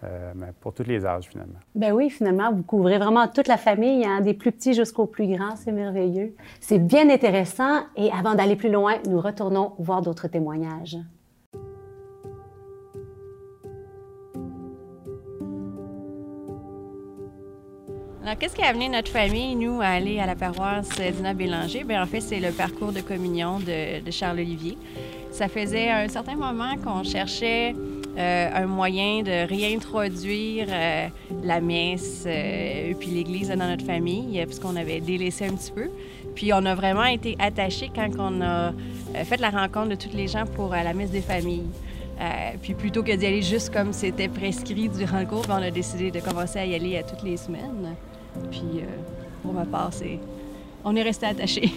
Euh, 0.04 0.34
pour 0.60 0.74
tous 0.74 0.84
les 0.84 1.06
âges, 1.06 1.30
finalement. 1.30 1.58
Ben 1.74 1.94
oui, 1.94 2.10
finalement, 2.10 2.52
vous 2.54 2.64
couvrez 2.64 2.98
vraiment 2.98 3.28
toute 3.28 3.48
la 3.48 3.58
famille, 3.58 4.06
hein, 4.06 4.22
des 4.22 4.34
plus 4.34 4.52
petits 4.52 4.74
jusqu'aux 4.74 5.06
plus 5.06 5.26
grands. 5.26 5.56
C'est 5.56 5.72
merveilleux. 5.72 6.36
C'est 6.60 6.80
bien 6.80 7.10
intéressant. 7.10 7.84
Et 7.96 8.12
avant 8.12 8.36
d'aller 8.36 8.56
plus 8.56 8.70
loin, 8.70 8.96
nous 9.10 9.20
retournons 9.20 9.72
voir 9.80 10.02
d'autres 10.02 10.28
témoignages. 10.28 10.98
Alors, 18.26 18.40
qu'est-ce 18.40 18.56
qui 18.56 18.64
a 18.64 18.70
amené 18.70 18.90
notre 18.90 19.12
famille, 19.12 19.56
nous, 19.56 19.82
à 19.82 19.86
aller 19.86 20.20
à 20.20 20.26
la 20.26 20.34
paroisse 20.34 20.90
Dina 20.98 21.36
Bélanger? 21.36 21.84
Bien, 21.84 22.02
en 22.02 22.08
fait, 22.08 22.22
c'est 22.22 22.40
le 22.40 22.50
parcours 22.50 22.92
de 22.92 23.02
communion 23.02 23.60
de, 23.60 24.10
Charles-Olivier. 24.10 24.80
Ça 25.30 25.48
faisait 25.48 25.92
un 25.92 26.08
certain 26.08 26.36
moment 26.36 26.76
qu'on 26.84 27.04
cherchait 27.04 27.76
euh, 28.18 28.50
un 28.52 28.66
moyen 28.66 29.22
de 29.22 29.48
réintroduire 29.48 30.66
euh, 30.72 31.08
la 31.44 31.62
messe 31.62 32.26
et 32.26 32.96
puis 33.00 33.10
l'Église 33.10 33.50
dans 33.50 33.68
notre 33.68 33.86
famille, 33.86 34.44
puisqu'on 34.48 34.76
avait 34.76 35.02
délaissé 35.02 35.46
un 35.46 35.54
petit 35.54 35.72
peu. 35.72 35.92
Puis 36.34 36.52
on 36.52 36.66
a 36.66 36.74
vraiment 36.74 37.06
été 37.06 37.36
attachés 37.38 37.92
quand 37.94 38.10
on 38.18 38.42
a 38.42 38.74
fait 39.24 39.40
la 39.40 39.52
rencontre 39.52 39.90
de 39.90 39.96
tous 39.96 40.18
les 40.18 40.28
gens 40.28 40.46
pour 40.48 40.70
la 40.70 40.96
messe 40.96 41.12
des 41.12 41.22
familles. 41.22 41.70
Euh, 42.20 42.54
puis 42.62 42.74
plutôt 42.74 43.04
que 43.04 43.12
d'y 43.12 43.26
aller 43.26 43.42
juste 43.42 43.72
comme 43.72 43.92
c'était 43.94 44.30
prescrit 44.30 44.90
durant 44.90 45.20
le 45.20 45.26
cours, 45.26 45.46
ben, 45.48 45.60
on 45.60 45.64
a 45.64 45.70
décidé 45.72 46.12
de 46.12 46.20
commencer 46.22 46.60
à 46.60 46.66
y 46.66 46.74
aller 46.74 46.98
à 46.98 47.04
toutes 47.04 47.24
les 47.24 47.38
semaines. 47.38 47.96
Puis 48.52 48.82
euh, 48.82 48.86
pour 49.42 49.54
ma 49.54 49.66
part, 49.66 49.92
on 50.84 50.96
est 50.96 51.04
resté 51.04 51.26
attachés. 51.26 51.72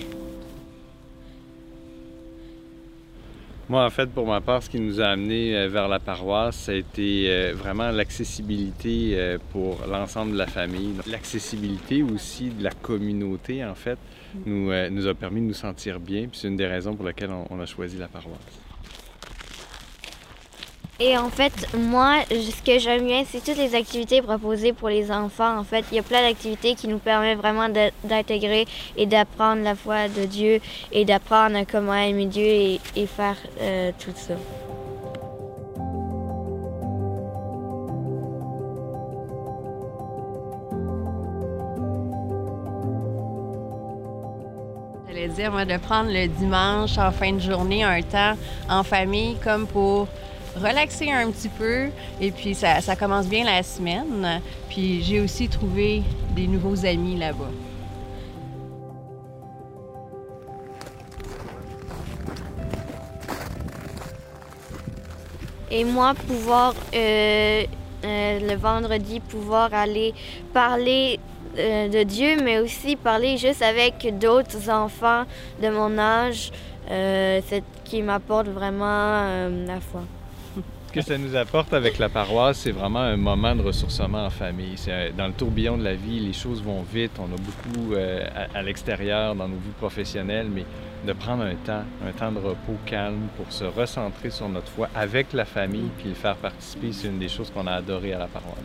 Moi, 3.69 3.85
en 3.85 3.91
fait, 3.91 4.07
pour 4.07 4.27
ma 4.27 4.41
part, 4.41 4.63
ce 4.63 4.71
qui 4.71 4.81
nous 4.81 4.99
a 4.99 5.09
amenés 5.09 5.55
euh, 5.55 5.69
vers 5.69 5.89
la 5.89 5.99
paroisse, 5.99 6.57
ça 6.57 6.73
a 6.73 6.75
été 6.75 7.53
vraiment 7.53 7.91
l'accessibilité 7.91 9.37
pour 9.53 9.81
l'ensemble 9.87 10.33
de 10.33 10.39
la 10.39 10.47
famille. 10.47 10.95
L'accessibilité 11.07 12.03
aussi 12.03 12.49
de 12.49 12.65
la 12.65 12.71
communauté, 12.71 13.63
en 13.65 13.75
fait, 13.75 13.99
nous, 14.47 14.71
nous 14.91 15.07
a 15.07 15.15
permis 15.15 15.43
de 15.43 15.47
nous 15.47 15.55
sentir 15.55 16.01
bien. 16.01 16.29
Puis 16.29 16.41
c'est 16.41 16.49
une 16.49 16.57
des 16.57 16.67
raisons 16.67 16.95
pour 16.95 17.07
lesquelles 17.07 17.31
on 17.51 17.61
a 17.61 17.67
choisi 17.67 17.99
la 17.99 18.09
paroisse. 18.09 18.68
Et 21.01 21.17
en 21.17 21.29
fait, 21.31 21.53
moi, 21.75 22.17
ce 22.29 22.61
que 22.61 22.81
j'aime 22.81 23.07
bien, 23.07 23.23
c'est 23.25 23.39
toutes 23.39 23.57
les 23.57 23.77
activités 23.77 24.21
proposées 24.21 24.73
pour 24.73 24.89
les 24.89 25.13
enfants. 25.13 25.57
En 25.57 25.63
fait, 25.63 25.85
il 25.93 25.97
y 25.97 26.01
a 26.01 26.03
plein 26.03 26.23
d'activités 26.23 26.75
qui 26.75 26.89
nous 26.89 26.99
permettent 26.99 27.39
vraiment 27.39 27.69
d'intégrer 28.03 28.67
et 28.97 29.07
d'apprendre 29.07 29.63
la 29.63 29.77
foi 29.77 30.09
de 30.09 30.25
Dieu 30.25 30.61
et 30.91 31.05
d'apprendre 31.05 31.61
comment 31.71 31.95
aimer 31.95 32.27
Dieu 32.27 32.45
et, 32.97 33.07
faire 33.07 33.37
euh, 33.61 33.93
tout 33.97 34.11
ça. 34.17 34.35
J'allais 45.07 45.29
dire, 45.29 45.53
moi, 45.53 45.65
de 45.65 45.77
prendre 45.77 46.11
le 46.11 46.27
dimanche 46.27 46.99
en 46.99 47.13
fin 47.13 47.35
de 47.35 47.39
journée 47.39 47.85
un 47.85 48.03
temps 48.03 48.35
en 48.69 48.83
famille 48.83 49.37
comme 49.45 49.69
pour 49.69 50.09
relaxer 50.59 51.11
un 51.11 51.31
petit 51.31 51.49
peu. 51.49 51.89
Et 52.21 52.31
puis, 52.31 52.55
ça, 52.55 52.97
commence 52.97 53.27
bien 53.27 53.45
la 53.45 53.63
semaine. 53.63 54.41
Puis, 54.69 55.03
j'ai 55.03 55.21
aussi 55.21 55.49
trouvé 55.49 56.03
des 56.35 56.47
nouveaux 56.47 56.85
amis 56.85 57.17
là-bas. 57.17 57.51
Et 65.71 65.85
moi, 65.85 66.15
pouvoir, 66.15 66.75
euh, 66.95 67.65
euh, 68.05 68.41
le 68.41 68.57
vendredi, 68.57 69.21
pouvoir 69.21 69.75
aller 69.75 70.15
parler 70.55 71.21
euh, 71.59 71.89
de 71.89 72.05
Dieu, 72.05 72.37
mais 72.43 72.59
aussi 72.59 72.97
parler 72.97 73.37
juste 73.37 73.61
avec 73.61 74.19
d'autres 74.19 74.71
enfants 74.71 75.25
de 75.63 75.69
mon 75.69 75.99
âge, 75.99 76.51
c'est 76.89 77.63
qui 77.85 78.01
m'apporte 78.01 78.49
vraiment 78.49 79.49
la 79.67 79.79
foi. 79.79 80.01
Ce 80.89 80.93
que 80.95 81.03
ça 81.03 81.19
nous 81.19 81.37
apporte 81.37 81.75
avec 81.75 81.99
la 81.99 82.09
paroisse, 82.09 82.61
c'est 82.61 82.73
vraiment 82.73 83.01
un 83.01 83.19
moment 83.19 83.55
de 83.55 83.61
ressourcement 83.61 84.25
en 84.25 84.31
famille. 84.31 84.77
Dans 85.19 85.27
le 85.27 85.35
tourbillon 85.35 85.77
de 85.77 85.85
la 85.85 85.95
vie, 85.95 86.19
les 86.19 86.33
choses 86.33 86.63
vont 86.63 86.81
vite, 86.81 87.13
on 87.19 87.25
a 87.25 87.37
beaucoup 87.37 87.93
euh, 87.93 88.25
à, 88.55 88.63
l'extérieur 88.63 89.35
dans 89.35 89.49
nos 89.49 89.59
vies 89.59 89.77
professionnelles, 89.79 90.49
mais 90.51 90.65
de 91.07 91.13
prendre 91.13 91.43
un 91.43 91.55
temps, 91.57 91.83
un 92.07 92.13
temps 92.13 92.33
de 92.33 92.39
repos 92.39 92.79
calme 92.87 93.29
pour 93.37 93.53
se 93.53 93.65
recentrer 93.65 94.31
sur 94.31 94.49
notre 94.49 94.69
foi 94.69 94.89
avec 94.95 95.35
la 95.35 95.45
famille 95.45 95.91
puis 95.99 96.09
le 96.09 96.15
faire 96.15 96.37
participer, 96.37 96.91
c'est 96.93 97.09
une 97.09 97.19
des 97.19 97.29
choses 97.29 97.51
qu'on 97.51 97.67
a 97.67 97.73
adoré 97.73 98.15
à 98.15 98.21
la 98.21 98.27
paroisse. 98.27 98.57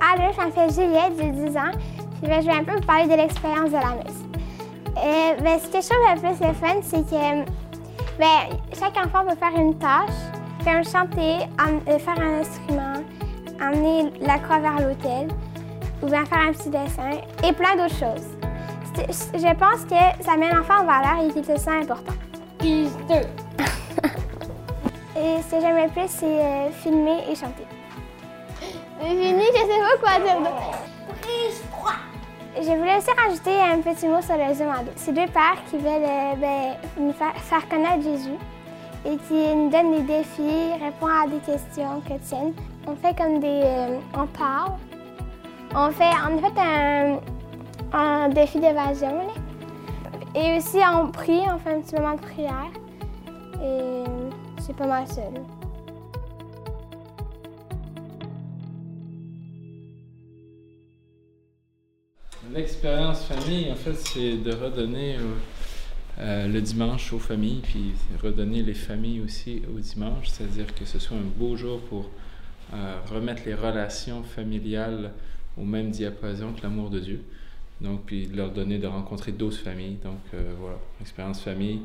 Allô, 0.00 0.32
je 0.32 0.36
m'appelle 0.36 0.72
Juliette, 0.72 1.12
j'ai 1.18 1.48
10 1.50 1.56
ans. 1.56 1.99
Ben, 2.22 2.40
je 2.42 2.46
vais 2.46 2.52
un 2.52 2.64
peu 2.64 2.74
vous 2.74 2.86
parler 2.86 3.06
de 3.06 3.14
l'expérience 3.14 3.70
de 3.70 3.76
la 3.76 3.94
messe. 3.96 4.22
Euh, 4.98 5.34
ben, 5.40 5.58
ce 5.58 5.68
que 5.68 5.80
je 5.80 5.88
trouve 5.88 6.04
le 6.14 6.20
plus 6.20 6.46
le 6.46 6.52
fun, 6.52 6.80
c'est 6.82 7.08
que 7.08 7.44
ben, 8.18 8.58
chaque 8.78 8.96
enfant 8.98 9.24
peut 9.26 9.36
faire 9.36 9.58
une 9.58 9.78
tâche, 9.78 10.10
faire 10.62 10.84
chanter, 10.84 11.46
euh, 11.88 11.98
faire 11.98 12.20
un 12.20 12.40
instrument, 12.40 13.02
emmener 13.60 14.12
la 14.20 14.38
croix 14.38 14.58
vers 14.58 14.80
l'autel, 14.86 15.28
ou 16.02 16.06
bien 16.06 16.26
faire 16.26 16.40
un 16.46 16.52
petit 16.52 16.68
dessin, 16.68 17.10
et 17.42 17.52
plein 17.52 17.76
d'autres 17.76 17.98
choses. 17.98 18.28
Je 19.34 19.54
pense 19.54 19.84
que 19.84 20.22
ça 20.22 20.36
met 20.36 20.52
l'enfant 20.52 20.80
en 20.82 20.84
valeur 20.84 21.24
et 21.24 21.32
qu'il 21.32 21.44
se 21.44 21.56
sent 21.56 21.70
important. 21.70 22.12
et 22.62 22.86
ce 25.42 25.50
que 25.50 25.60
j'aime 25.60 25.76
le 25.76 25.88
plus, 25.88 26.08
c'est 26.08 26.26
euh, 26.26 26.70
filmer 26.82 27.24
et 27.30 27.34
chanter. 27.34 27.66
Fini, 29.00 29.44
je 29.54 29.60
sais 29.60 29.80
pas 29.80 29.96
quoi 30.02 30.18
dire 30.22 30.36
je 32.56 32.76
voulais 32.76 32.96
aussi 32.98 33.10
rajouter 33.10 33.60
un 33.60 33.80
petit 33.80 34.06
mot 34.08 34.20
sur 34.20 34.36
le 34.36 34.52
Zoom 34.54 34.68
C'est 34.96 35.12
deux 35.12 35.26
pères 35.26 35.62
qui 35.70 35.76
veulent 35.76 35.86
euh, 35.86 36.34
ben, 36.36 36.76
nous 36.98 37.12
faire, 37.12 37.68
connaître 37.68 38.02
Jésus 38.02 38.36
et 39.04 39.16
qui 39.16 39.54
nous 39.54 39.70
donnent 39.70 39.92
des 40.04 40.18
défis, 40.18 40.72
répondent 40.82 41.10
à 41.24 41.28
des 41.28 41.38
questions 41.38 42.00
chrétiennes. 42.04 42.52
On 42.86 42.96
fait 42.96 43.16
comme 43.16 43.40
des... 43.40 43.62
Euh, 43.64 43.98
on 44.14 44.26
parle. 44.26 44.72
On 45.74 45.90
fait, 45.90 46.10
fait 46.10 47.18
un, 47.92 48.28
défi 48.28 48.58
d'évasion. 48.58 49.20
Et 50.34 50.58
aussi, 50.58 50.78
on 50.92 51.06
prie, 51.10 51.42
on 51.52 51.58
fait 51.58 51.74
un 51.76 51.80
petit 51.80 51.94
moment 51.94 52.14
de 52.14 52.20
prière. 52.20 52.70
Et 53.62 54.04
c'est 54.58 54.76
pas 54.76 54.86
mal 54.86 55.06
seul. 55.06 55.59
L'expérience 62.52 63.24
famille, 63.24 63.70
en 63.70 63.76
fait, 63.76 63.94
c'est 63.94 64.36
de 64.38 64.52
redonner 64.52 65.16
euh, 65.16 65.20
euh, 66.18 66.48
le 66.48 66.60
dimanche 66.60 67.12
aux 67.12 67.20
familles, 67.20 67.60
puis 67.62 67.92
redonner 68.20 68.62
les 68.62 68.74
familles 68.74 69.20
aussi 69.20 69.62
au 69.72 69.78
dimanche, 69.78 70.28
c'est-à-dire 70.28 70.74
que 70.74 70.84
ce 70.84 70.98
soit 70.98 71.16
un 71.16 71.38
beau 71.38 71.56
jour 71.56 71.80
pour 71.82 72.10
euh, 72.74 72.96
remettre 73.08 73.42
les 73.46 73.54
relations 73.54 74.24
familiales 74.24 75.12
au 75.56 75.62
même 75.62 75.90
diapason 75.90 76.52
que 76.52 76.62
l'amour 76.62 76.90
de 76.90 76.98
Dieu. 76.98 77.22
Donc, 77.80 78.06
puis 78.06 78.26
leur 78.26 78.50
donner 78.50 78.78
de 78.78 78.86
rencontrer 78.88 79.30
d'autres 79.30 79.58
familles. 79.58 79.98
Donc, 80.02 80.18
voilà, 80.60 80.76
l'expérience 80.98 81.40
famille 81.40 81.80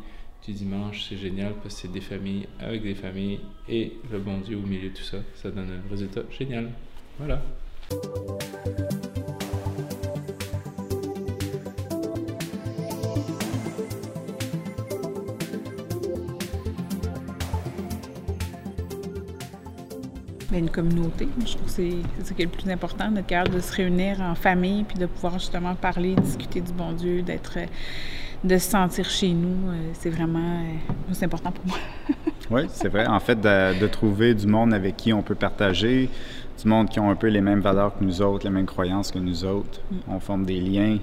du 0.45 0.51
dimanche, 0.51 1.05
c'est 1.07 1.17
génial 1.17 1.53
parce 1.61 1.75
que 1.75 1.81
c'est 1.81 1.91
des 1.91 2.01
familles 2.01 2.47
avec 2.59 2.83
des 2.83 2.95
familles 2.95 3.39
et 3.69 3.93
le 4.11 4.19
bon 4.19 4.39
Dieu 4.39 4.57
au 4.57 4.67
milieu 4.67 4.89
de 4.89 4.95
tout 4.95 5.03
ça. 5.03 5.17
Ça 5.35 5.51
donne 5.51 5.69
un 5.69 5.89
résultat 5.89 6.21
génial. 6.31 6.69
Voilà. 7.17 7.41
Une 20.57 20.69
communauté. 20.69 21.27
Je 21.39 21.53
trouve 21.53 21.65
que 21.65 21.71
c'est 21.71 21.91
ce 22.23 22.33
qui 22.33 22.41
est 22.41 22.45
le 22.45 22.51
plus 22.51 22.69
important, 22.69 23.09
notre 23.11 23.27
cœur 23.27 23.45
de 23.45 23.59
se 23.59 23.73
réunir 23.73 24.21
en 24.21 24.35
famille, 24.35 24.83
puis 24.83 24.97
de 24.97 25.05
pouvoir 25.05 25.33
justement 25.33 25.75
parler, 25.75 26.15
discuter 26.15 26.61
du 26.61 26.71
bon 26.71 26.91
Dieu, 26.93 27.21
d'être, 27.21 27.57
de 28.43 28.57
se 28.57 28.69
sentir 28.69 29.09
chez 29.09 29.33
nous. 29.33 29.69
Euh, 29.69 29.91
c'est 29.93 30.09
vraiment, 30.09 30.39
euh, 30.39 31.13
c'est 31.13 31.25
important 31.25 31.51
pour 31.51 31.65
moi. 31.67 31.77
oui, 32.51 32.67
c'est 32.69 32.89
vrai. 32.89 33.07
En 33.07 33.19
fait, 33.19 33.39
de, 33.39 33.87
trouver 33.87 34.33
du 34.33 34.47
monde 34.47 34.73
avec 34.73 34.97
qui 34.97 35.13
on 35.13 35.21
peut 35.21 35.35
partager, 35.35 36.09
du 36.61 36.67
monde 36.67 36.89
qui 36.89 36.99
ont 36.99 37.09
un 37.09 37.15
peu 37.15 37.27
les 37.27 37.41
mêmes 37.41 37.61
valeurs 37.61 37.97
que 37.97 38.03
nous 38.03 38.21
autres, 38.21 38.45
les 38.45 38.51
mêmes 38.51 38.65
croyances 38.65 39.11
que 39.11 39.19
nous 39.19 39.45
autres. 39.45 39.81
Mm. 39.91 39.95
On 40.09 40.19
forme 40.19 40.45
des 40.45 40.59
liens. 40.59 40.97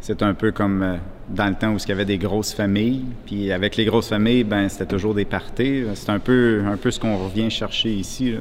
C'est 0.00 0.22
un 0.22 0.32
peu 0.32 0.52
comme 0.52 0.82
euh, 0.82 0.96
dans 1.28 1.48
le 1.48 1.54
temps 1.54 1.72
où 1.72 1.76
il 1.76 1.88
y 1.88 1.92
avait 1.92 2.04
des 2.04 2.18
grosses 2.18 2.52
familles. 2.52 3.04
Puis 3.26 3.52
avec 3.52 3.76
les 3.76 3.84
grosses 3.84 4.08
familles, 4.08 4.44
ben 4.44 4.68
c'était 4.68 4.86
toujours 4.86 5.14
des 5.14 5.24
parties. 5.24 5.84
C'est 5.94 6.10
un 6.10 6.20
peu, 6.20 6.62
un 6.66 6.76
peu 6.76 6.90
ce 6.90 7.00
qu'on 7.00 7.16
revient 7.16 7.50
chercher 7.50 7.92
ici. 7.92 8.34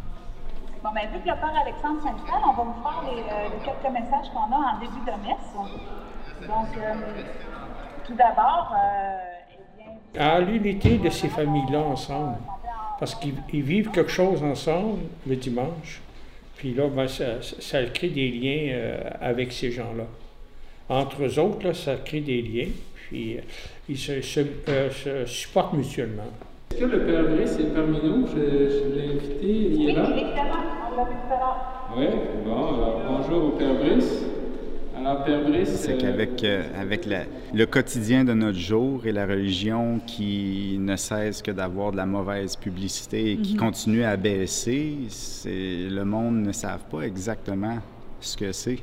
Bien, 0.97 1.09
vu 1.11 1.19
que 1.19 1.29
le 1.29 1.35
père 1.35 1.53
Alexandre 1.61 2.01
Saint-Michel, 2.01 2.41
on 2.43 2.53
va 2.53 2.63
vous 2.63 2.81
faire 2.81 3.03
les, 3.11 3.21
euh, 3.21 3.49
quelques 3.63 3.93
messages 3.93 4.31
qu'on 4.33 4.51
a 4.53 4.75
en 4.75 4.79
début 4.79 5.05
de 5.05 5.11
messe. 5.27 6.47
Donc, 6.47 6.77
euh, 6.77 6.93
tout 8.05 8.15
d'abord, 8.15 8.73
euh, 8.75 9.17
eh 10.15 10.19
À 10.19 10.39
l'unité 10.39 10.97
de 10.97 11.09
ces 11.09 11.29
familles-là 11.29 11.79
ensemble, 11.79 12.37
parce 12.99 13.15
qu'ils 13.15 13.63
vivent 13.63 13.91
quelque 13.91 14.11
chose 14.11 14.41
ensemble 14.43 14.99
le 15.27 15.35
dimanche, 15.35 16.01
puis 16.55 16.73
là, 16.73 16.87
ben, 16.87 17.07
ça, 17.07 17.41
ça, 17.41 17.83
crée 17.83 18.09
des 18.09 18.31
liens 18.31 18.75
avec 19.21 19.51
ces 19.51 19.71
gens-là. 19.71 20.05
Entre 20.89 21.23
eux 21.23 21.39
autres, 21.39 21.67
là, 21.67 21.73
ça 21.73 21.95
crée 21.97 22.21
des 22.21 22.41
liens, 22.41 22.71
puis 22.95 23.37
ils 23.87 23.97
se, 23.97 24.21
se 24.21 25.25
supportent 25.27 25.73
mutuellement. 25.73 26.23
Est-ce 26.71 26.79
que 26.79 26.85
le 26.85 26.99
Père 27.05 27.23
Brice 27.29 27.59
est 27.59 27.73
parmi 27.73 27.99
nous? 28.03 28.27
Je, 28.27 28.69
je 28.69 28.95
l'ai 28.95 29.09
invité, 29.09 29.47
il 29.47 29.89
est 29.89 29.93
là? 29.93 30.09
Oui, 30.13 30.23
Oui, 31.95 32.05
bon, 32.43 32.53
alors 32.53 33.01
bonjour 33.07 33.45
au 33.45 33.49
Père 33.51 33.75
Brice. 33.75 34.23
Alors, 34.97 35.23
Père 35.23 35.43
Brice. 35.47 35.69
C'est 35.75 35.93
euh, 35.93 35.97
qu'avec 35.97 36.43
euh, 36.43 36.63
avec 36.81 37.05
la- 37.05 37.25
le 37.53 37.65
quotidien 37.67 38.23
de 38.23 38.33
notre 38.33 38.57
jour 38.57 39.05
et 39.05 39.11
la 39.11 39.27
religion 39.27 39.99
qui 40.07 40.77
ne 40.79 40.95
cesse 40.95 41.43
que 41.43 41.51
d'avoir 41.51 41.91
de 41.91 41.97
la 41.97 42.07
mauvaise 42.07 42.55
publicité 42.55 43.33
et 43.33 43.37
qui 43.37 43.53
Mhm. 43.53 43.59
continue 43.59 44.03
à 44.03 44.17
baisser, 44.17 44.95
c'est 45.09 45.87
le 45.87 46.03
monde 46.03 46.37
ne 46.37 46.51
savent 46.51 46.85
pas 46.89 47.01
exactement 47.01 47.77
ce 48.19 48.35
que 48.35 48.51
c'est. 48.51 48.79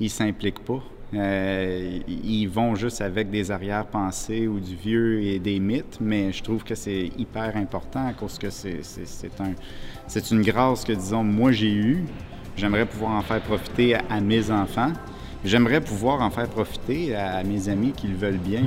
Ils 0.00 0.10
s'impliquent 0.10 0.64
pas. 0.64 0.82
Euh, 1.14 2.00
ils 2.08 2.46
vont 2.46 2.74
juste 2.74 3.00
avec 3.00 3.30
des 3.30 3.52
arrière-pensées 3.52 4.48
ou 4.48 4.58
du 4.58 4.74
vieux 4.74 5.22
et 5.22 5.38
des 5.38 5.60
mythes, 5.60 5.98
mais 6.00 6.32
je 6.32 6.42
trouve 6.42 6.64
que 6.64 6.74
c'est 6.74 7.12
hyper 7.16 7.56
important 7.56 8.08
à 8.08 8.12
cause 8.12 8.38
que 8.38 8.50
c'est 8.50 8.80
un, 9.40 9.52
une 10.32 10.42
grâce 10.42 10.84
que, 10.84 10.92
disons, 10.92 11.22
moi 11.22 11.52
j'ai 11.52 11.72
eue. 11.72 12.04
J'aimerais 12.56 12.86
pouvoir 12.86 13.12
en 13.12 13.22
faire 13.22 13.40
profiter 13.40 13.94
à, 13.94 14.20
mes 14.20 14.50
enfants. 14.50 14.92
J'aimerais 15.44 15.80
pouvoir 15.80 16.22
en 16.22 16.30
faire 16.30 16.48
profiter 16.48 17.14
à, 17.14 17.44
mes 17.44 17.68
amis 17.68 17.92
qui 17.92 18.08
le 18.08 18.16
veulent 18.16 18.38
bien. 18.38 18.62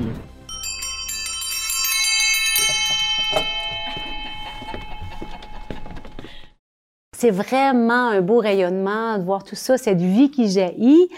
C'est 7.11 7.31
vraiment 7.31 8.11
un 8.11 8.21
beau 8.21 8.39
rayonnement 8.39 9.17
de 9.17 9.23
voir 9.23 9.43
tout 9.43 9.55
ça, 9.55 9.77
cette 9.77 9.99
vie 9.99 10.31
qui 10.31 10.49
jaillit. 10.49 11.09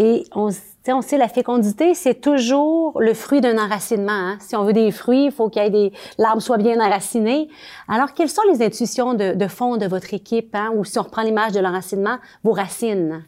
Et 0.00 0.22
on, 0.32 0.50
on 0.86 1.02
sait, 1.02 1.18
la 1.18 1.26
fécondité, 1.26 1.92
c'est 1.94 2.20
toujours 2.20 3.00
le 3.00 3.14
fruit 3.14 3.40
d'un 3.40 3.58
enracinement. 3.58 4.12
hein. 4.12 4.38
Si 4.40 4.54
on 4.54 4.62
veut 4.64 4.72
des 4.72 4.92
fruits, 4.92 5.24
il 5.24 5.32
faut 5.32 5.50
ait 5.56 5.70
des 5.70 5.92
l'arbre 6.18 6.40
soit 6.40 6.56
bien 6.56 6.80
enraciné. 6.80 7.48
Alors, 7.88 8.14
quelles 8.14 8.28
sont 8.28 8.42
les 8.52 8.62
intuitions 8.62 9.14
de, 9.14 9.48
fond 9.48 9.76
de 9.76 9.86
votre 9.86 10.14
équipe, 10.14 10.54
hein, 10.54 10.70
ou 10.76 10.84
si 10.84 11.00
on 11.00 11.02
reprend 11.02 11.22
l'image 11.22 11.50
de 11.50 11.58
l'enracinement, 11.58 12.18
vos 12.44 12.52
racines? 12.52 13.24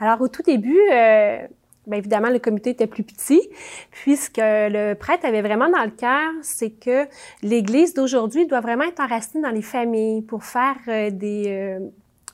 Alors, 0.00 0.22
au 0.22 0.28
tout 0.28 0.40
début, 0.40 0.80
euh, 0.90 1.46
bien 1.86 1.98
évidemment, 1.98 2.30
le 2.30 2.38
comité 2.38 2.70
était 2.70 2.86
plus 2.86 3.02
petit. 3.02 3.42
Puis, 3.90 4.16
ce 4.16 4.30
que 4.30 4.70
le 4.70 4.94
prêtre 4.94 5.26
avait 5.26 5.42
vraiment 5.42 5.68
dans 5.68 5.84
le 5.84 5.90
cœur, 5.90 6.30
c'est 6.40 6.70
que 6.70 7.06
l'Église 7.42 7.92
d'aujourd'hui 7.92 8.46
doit 8.46 8.60
vraiment 8.60 8.84
être 8.84 9.00
enracinée 9.00 9.42
dans 9.42 9.50
les 9.50 9.62
familles 9.62 10.22
pour 10.22 10.42
faire 10.42 10.76
euh, 10.88 11.10
des, 11.10 11.48
euh, 11.48 11.80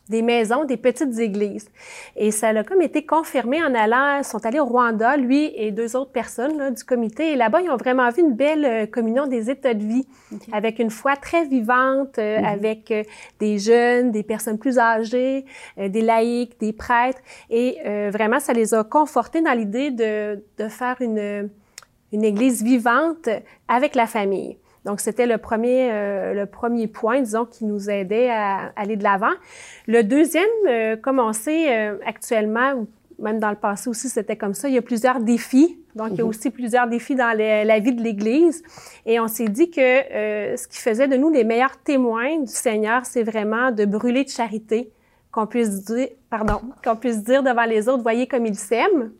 des 0.08 0.22
maisons, 0.22 0.64
des 0.64 0.76
petites 0.76 1.18
églises. 1.18 1.68
Et 2.16 2.30
ça 2.30 2.48
a 2.48 2.64
comme 2.64 2.82
été 2.82 3.04
confirmé 3.04 3.62
en 3.62 3.74
allant, 3.74 4.18
ils 4.18 4.24
sont 4.24 4.44
allés 4.46 4.60
au 4.60 4.64
Rwanda, 4.64 5.16
lui 5.16 5.52
et 5.54 5.70
deux 5.70 5.96
autres 5.96 6.12
personnes 6.12 6.56
là, 6.58 6.70
du 6.70 6.82
comité. 6.84 7.32
Et 7.32 7.36
là-bas, 7.36 7.60
ils 7.62 7.70
ont 7.70 7.76
vraiment 7.76 8.08
vu 8.10 8.22
une 8.22 8.34
belle 8.34 8.64
euh, 8.64 8.86
communion 8.86 9.26
des 9.26 9.50
états 9.50 9.74
de 9.74 9.84
vie, 9.84 10.06
avec 10.52 10.78
une 10.78 10.90
foi 10.90 11.16
très 11.16 11.44
vivante, 11.44 12.18
euh, 12.18 12.38
Mhm. 12.38 12.44
avec 12.44 12.90
euh, 12.90 13.02
des 13.40 13.58
jeunes, 13.58 14.10
des 14.10 14.22
personnes 14.22 14.58
plus 14.58 14.78
âgées, 14.78 15.44
euh, 15.78 15.88
des 15.88 16.00
laïcs, 16.02 16.58
des 16.60 16.72
prêtres. 16.72 17.20
Et 17.50 17.78
vraiment, 18.10 18.40
ça 18.40 18.52
les 18.52 18.74
a 18.74 18.84
confortés 18.84 19.40
dans 19.40 19.52
l'idée 19.52 19.90
de, 19.90 20.42
de 20.58 20.68
faire 20.68 20.96
une, 21.00 21.50
une 22.12 22.24
église 22.24 22.62
vivante 22.62 23.28
avec 23.68 23.94
la 23.94 24.06
famille. 24.06 24.56
Donc, 24.84 25.00
c'était 25.00 25.26
le 25.26 25.38
premier, 25.38 25.90
euh, 25.92 26.34
le 26.34 26.46
premier 26.46 26.86
point, 26.86 27.20
disons, 27.20 27.44
qui 27.44 27.64
nous 27.64 27.90
aidait 27.90 28.30
à 28.30 28.72
aller 28.76 28.96
de 28.96 29.02
l'avant. 29.02 29.32
Le 29.86 30.02
deuxième, 30.02 30.44
euh, 30.68 30.96
comme 30.96 31.18
on 31.18 31.32
sait 31.32 31.76
euh, 31.76 31.96
actuellement, 32.06 32.72
ou 32.74 32.86
même 33.22 33.38
dans 33.40 33.50
le 33.50 33.56
passé 33.56 33.90
aussi, 33.90 34.08
c'était 34.08 34.36
comme 34.36 34.54
ça, 34.54 34.68
il 34.68 34.74
y 34.74 34.78
a 34.78 34.82
plusieurs 34.82 35.20
défis. 35.20 35.78
Donc, 35.96 36.10
il 36.12 36.18
y 36.18 36.20
a 36.20 36.24
Mhm. 36.24 36.30
aussi 36.30 36.50
plusieurs 36.50 36.86
défis 36.86 37.16
dans 37.16 37.36
la 37.36 37.78
vie 37.80 37.92
de 37.92 38.00
l'Église. 38.02 38.62
Et 39.04 39.18
on 39.18 39.26
s'est 39.26 39.48
dit 39.48 39.70
que 39.70 39.80
euh, 39.80 40.56
ce 40.56 40.68
qui 40.68 40.78
faisait 40.78 41.08
de 41.08 41.16
nous 41.16 41.28
les 41.30 41.42
meilleurs 41.42 41.76
témoins 41.78 42.38
du 42.38 42.52
Seigneur, 42.52 43.04
c'est 43.04 43.24
vraiment 43.24 43.72
de 43.72 43.84
brûler 43.84 44.22
de 44.22 44.28
charité, 44.30 44.92
qu'on 45.32 45.46
puisse 45.48 45.84
dire, 45.84 46.08
pardon, 46.30 46.60
qu'on 46.84 46.94
puisse 46.94 47.24
dire 47.24 47.42
devant 47.42 47.64
les 47.64 47.88
autres, 47.88 48.02
voyez 48.04 48.28
comme 48.28 48.46
ils 48.46 48.54
s'aiment. 48.54 49.10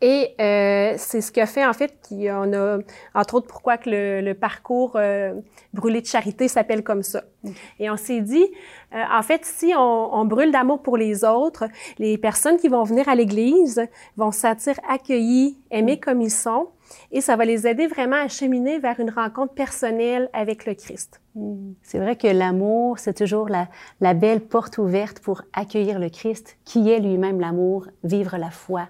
Et 0.00 0.34
euh, 0.40 0.94
c'est 0.96 1.20
ce 1.20 1.32
qui 1.32 1.40
a 1.40 1.46
fait, 1.46 1.66
en 1.66 1.72
fait, 1.72 1.94
qu'on 2.08 2.52
a, 2.52 2.78
entre 3.14 3.34
autres, 3.34 3.48
pourquoi 3.48 3.78
que 3.78 3.90
le, 3.90 4.20
le 4.20 4.34
parcours 4.34 4.92
euh, 4.94 5.34
Brûler 5.74 6.00
de 6.00 6.06
charité 6.06 6.46
s'appelle 6.46 6.84
comme 6.84 7.02
ça. 7.02 7.24
Et 7.80 7.90
on 7.90 7.96
s'est 7.96 8.20
dit, 8.20 8.46
euh, 8.94 9.02
en 9.12 9.22
fait, 9.22 9.44
si 9.44 9.72
on, 9.76 10.14
on 10.14 10.24
brûle 10.24 10.52
d'amour 10.52 10.82
pour 10.82 10.96
les 10.96 11.24
autres, 11.24 11.64
les 11.98 12.16
personnes 12.16 12.58
qui 12.58 12.68
vont 12.68 12.84
venir 12.84 13.08
à 13.08 13.16
l'Église 13.16 13.82
vont 14.16 14.30
se 14.30 14.40
sentir 14.40 14.74
accueillies, 14.88 15.58
aimées 15.70 15.98
comme 15.98 16.20
ils 16.20 16.30
sont, 16.30 16.68
et 17.10 17.20
ça 17.20 17.36
va 17.36 17.44
les 17.44 17.66
aider 17.66 17.86
vraiment 17.86 18.16
à 18.16 18.28
cheminer 18.28 18.78
vers 18.78 18.98
une 19.00 19.10
rencontre 19.10 19.52
personnelle 19.52 20.30
avec 20.32 20.64
le 20.64 20.74
Christ. 20.74 21.20
C'est 21.82 21.98
vrai 21.98 22.16
que 22.16 22.26
l'amour, 22.26 22.98
c'est 22.98 23.14
toujours 23.14 23.48
la, 23.48 23.68
la 24.00 24.14
belle 24.14 24.40
porte 24.40 24.78
ouverte 24.78 25.20
pour 25.20 25.42
accueillir 25.52 25.98
le 25.98 26.08
Christ, 26.08 26.56
qui 26.64 26.90
est 26.90 26.98
lui-même 26.98 27.40
l'amour, 27.40 27.86
vivre 28.04 28.36
la 28.38 28.50
foi. 28.50 28.88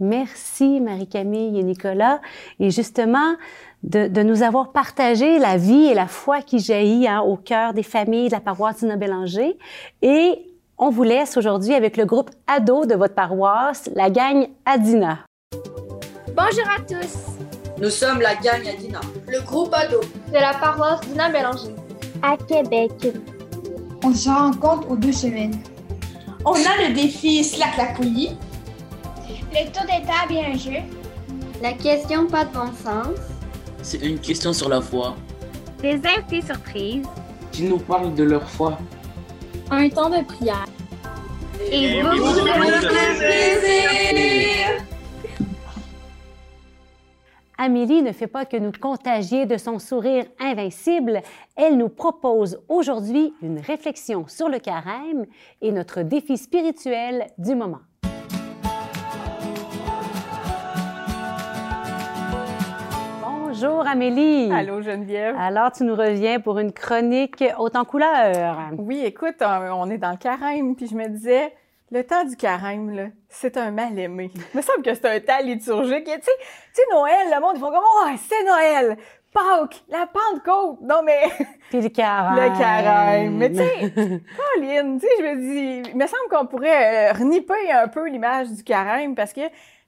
Merci 0.00 0.80
Marie-Camille 0.80 1.58
et 1.58 1.62
Nicolas. 1.62 2.20
Et 2.60 2.70
justement, 2.70 3.36
de, 3.82 4.08
de 4.08 4.22
nous 4.22 4.42
avoir 4.42 4.72
partagé 4.72 5.38
la 5.38 5.56
vie 5.56 5.86
et 5.86 5.94
la 5.94 6.06
foi 6.06 6.40
qui 6.40 6.58
jaillit 6.58 7.06
hein, 7.06 7.20
au 7.20 7.36
cœur 7.36 7.74
des 7.74 7.82
familles 7.82 8.28
de 8.28 8.32
la 8.32 8.40
paroisse 8.40 8.78
Dina 8.78 8.96
Bélanger. 8.96 9.56
Et 10.02 10.50
on 10.78 10.90
vous 10.90 11.04
laisse 11.04 11.36
aujourd'hui 11.36 11.74
avec 11.74 11.96
le 11.96 12.04
groupe 12.04 12.30
ado 12.46 12.86
de 12.86 12.94
votre 12.94 13.14
paroisse, 13.14 13.88
la 13.94 14.10
gang 14.10 14.48
Adina. 14.64 15.20
Bonjour 16.34 16.68
à 16.76 16.80
tous. 16.80 17.36
Nous 17.80 17.90
sommes 17.90 18.20
la 18.20 18.34
gang 18.34 18.66
Adina. 18.66 19.00
Le 19.28 19.40
groupe 19.42 19.72
ado 19.72 20.00
de 20.28 20.34
la 20.34 20.54
paroisse 20.54 21.00
Dina 21.02 21.28
Bélanger. 21.30 21.74
À 22.22 22.36
Québec. 22.36 22.90
On 24.02 24.12
se 24.12 24.28
rencontre 24.28 24.90
aux 24.90 24.96
deux 24.96 25.12
semaines. 25.12 25.58
On 26.44 26.54
a 26.54 26.88
le 26.88 26.94
défi 26.94 27.44
Slack 27.44 27.76
la 27.76 27.86
pouillie. 27.94 28.36
Le 29.56 29.70
tour 29.70 29.84
des 29.84 30.04
tables 30.04 30.32
et 30.32 30.44
un 30.46 30.58
jeu. 30.58 30.82
La 31.62 31.74
question 31.74 32.26
pas 32.26 32.44
de 32.44 32.52
bon 32.52 32.72
sens. 32.72 33.16
C'est 33.82 34.04
une 34.04 34.18
question 34.18 34.52
sur 34.52 34.68
la 34.68 34.80
foi. 34.80 35.14
Des 35.80 36.00
invités 36.04 36.42
surprises. 36.42 37.06
Qui 37.52 37.62
nous 37.62 37.78
parle 37.78 38.12
de 38.14 38.24
leur 38.24 38.50
foi? 38.50 38.76
Un 39.70 39.88
temps 39.90 40.10
de 40.10 40.24
prière. 40.24 40.66
Et 41.70 42.02
beaucoup 42.02 42.34
de 42.34 42.40
plaisir. 42.80 44.24
Amélie 47.56 48.02
ne 48.02 48.10
fait 48.10 48.26
pas 48.26 48.46
que 48.46 48.56
nous 48.56 48.72
contagier 48.72 49.46
de 49.46 49.56
son 49.56 49.78
sourire 49.78 50.24
invincible. 50.40 51.22
Elle 51.54 51.76
nous 51.76 51.88
propose 51.88 52.58
aujourd'hui 52.68 53.32
une 53.40 53.60
réflexion 53.60 54.26
sur 54.26 54.48
le 54.48 54.58
carême 54.58 55.26
et 55.62 55.70
notre 55.70 56.02
défi 56.02 56.36
spirituel 56.38 57.28
du 57.38 57.54
moment. 57.54 57.82
Bonjour 63.56 63.86
Amélie. 63.86 64.50
Allô 64.52 64.82
Geneviève. 64.82 65.36
Alors 65.38 65.70
tu 65.70 65.84
nous 65.84 65.94
reviens 65.94 66.40
pour 66.40 66.58
une 66.58 66.72
chronique 66.72 67.44
haute 67.56 67.76
en 67.76 67.84
couleur. 67.84 68.56
Oui, 68.76 69.00
écoute, 69.04 69.36
on 69.42 69.88
est 69.90 69.98
dans 69.98 70.10
le 70.10 70.16
carême, 70.16 70.74
puis 70.74 70.88
je 70.88 70.96
me 70.96 71.06
disais, 71.06 71.54
le 71.92 72.02
temps 72.02 72.24
du 72.24 72.34
carême, 72.34 72.90
là, 72.90 73.04
c'est 73.28 73.56
un 73.56 73.70
mal 73.70 73.96
aimé. 73.96 74.32
Il 74.34 74.56
me 74.56 74.60
semble 74.60 74.82
que 74.82 74.92
c'est 74.92 75.06
un 75.06 75.20
temps 75.20 75.40
liturgique. 75.44 76.08
Et 76.08 76.18
Tu 76.18 76.24
sais, 76.24 76.32
tu 76.74 76.82
sais, 76.82 76.82
Noël, 76.90 77.28
le 77.32 77.40
monde, 77.40 77.52
ils 77.54 77.60
font 77.60 77.70
comme, 77.70 77.78
oh, 77.78 78.08
c'est 78.28 78.44
Noël! 78.44 78.96
Pâques, 79.32 79.84
la 79.88 80.08
Pentecôte! 80.08 80.80
Non, 80.82 81.02
mais. 81.04 81.22
Puis 81.70 81.80
le 81.80 81.88
carême. 81.90 82.34
Le 82.34 82.58
carême. 82.58 83.36
Mais 83.36 83.50
tu 83.50 83.58
sais, 83.58 84.20
Pauline, 84.36 84.98
tu 84.98 85.06
sais, 85.06 85.12
je 85.16 85.22
me 85.22 85.36
dis, 85.82 85.90
il 85.90 85.96
me 85.96 86.06
semble 86.08 86.28
qu'on 86.28 86.46
pourrait 86.46 87.10
euh, 87.10 87.12
reniper 87.12 87.70
un 87.72 87.86
peu 87.86 88.08
l'image 88.08 88.50
du 88.50 88.64
carême 88.64 89.14
parce 89.14 89.32
que, 89.32 89.42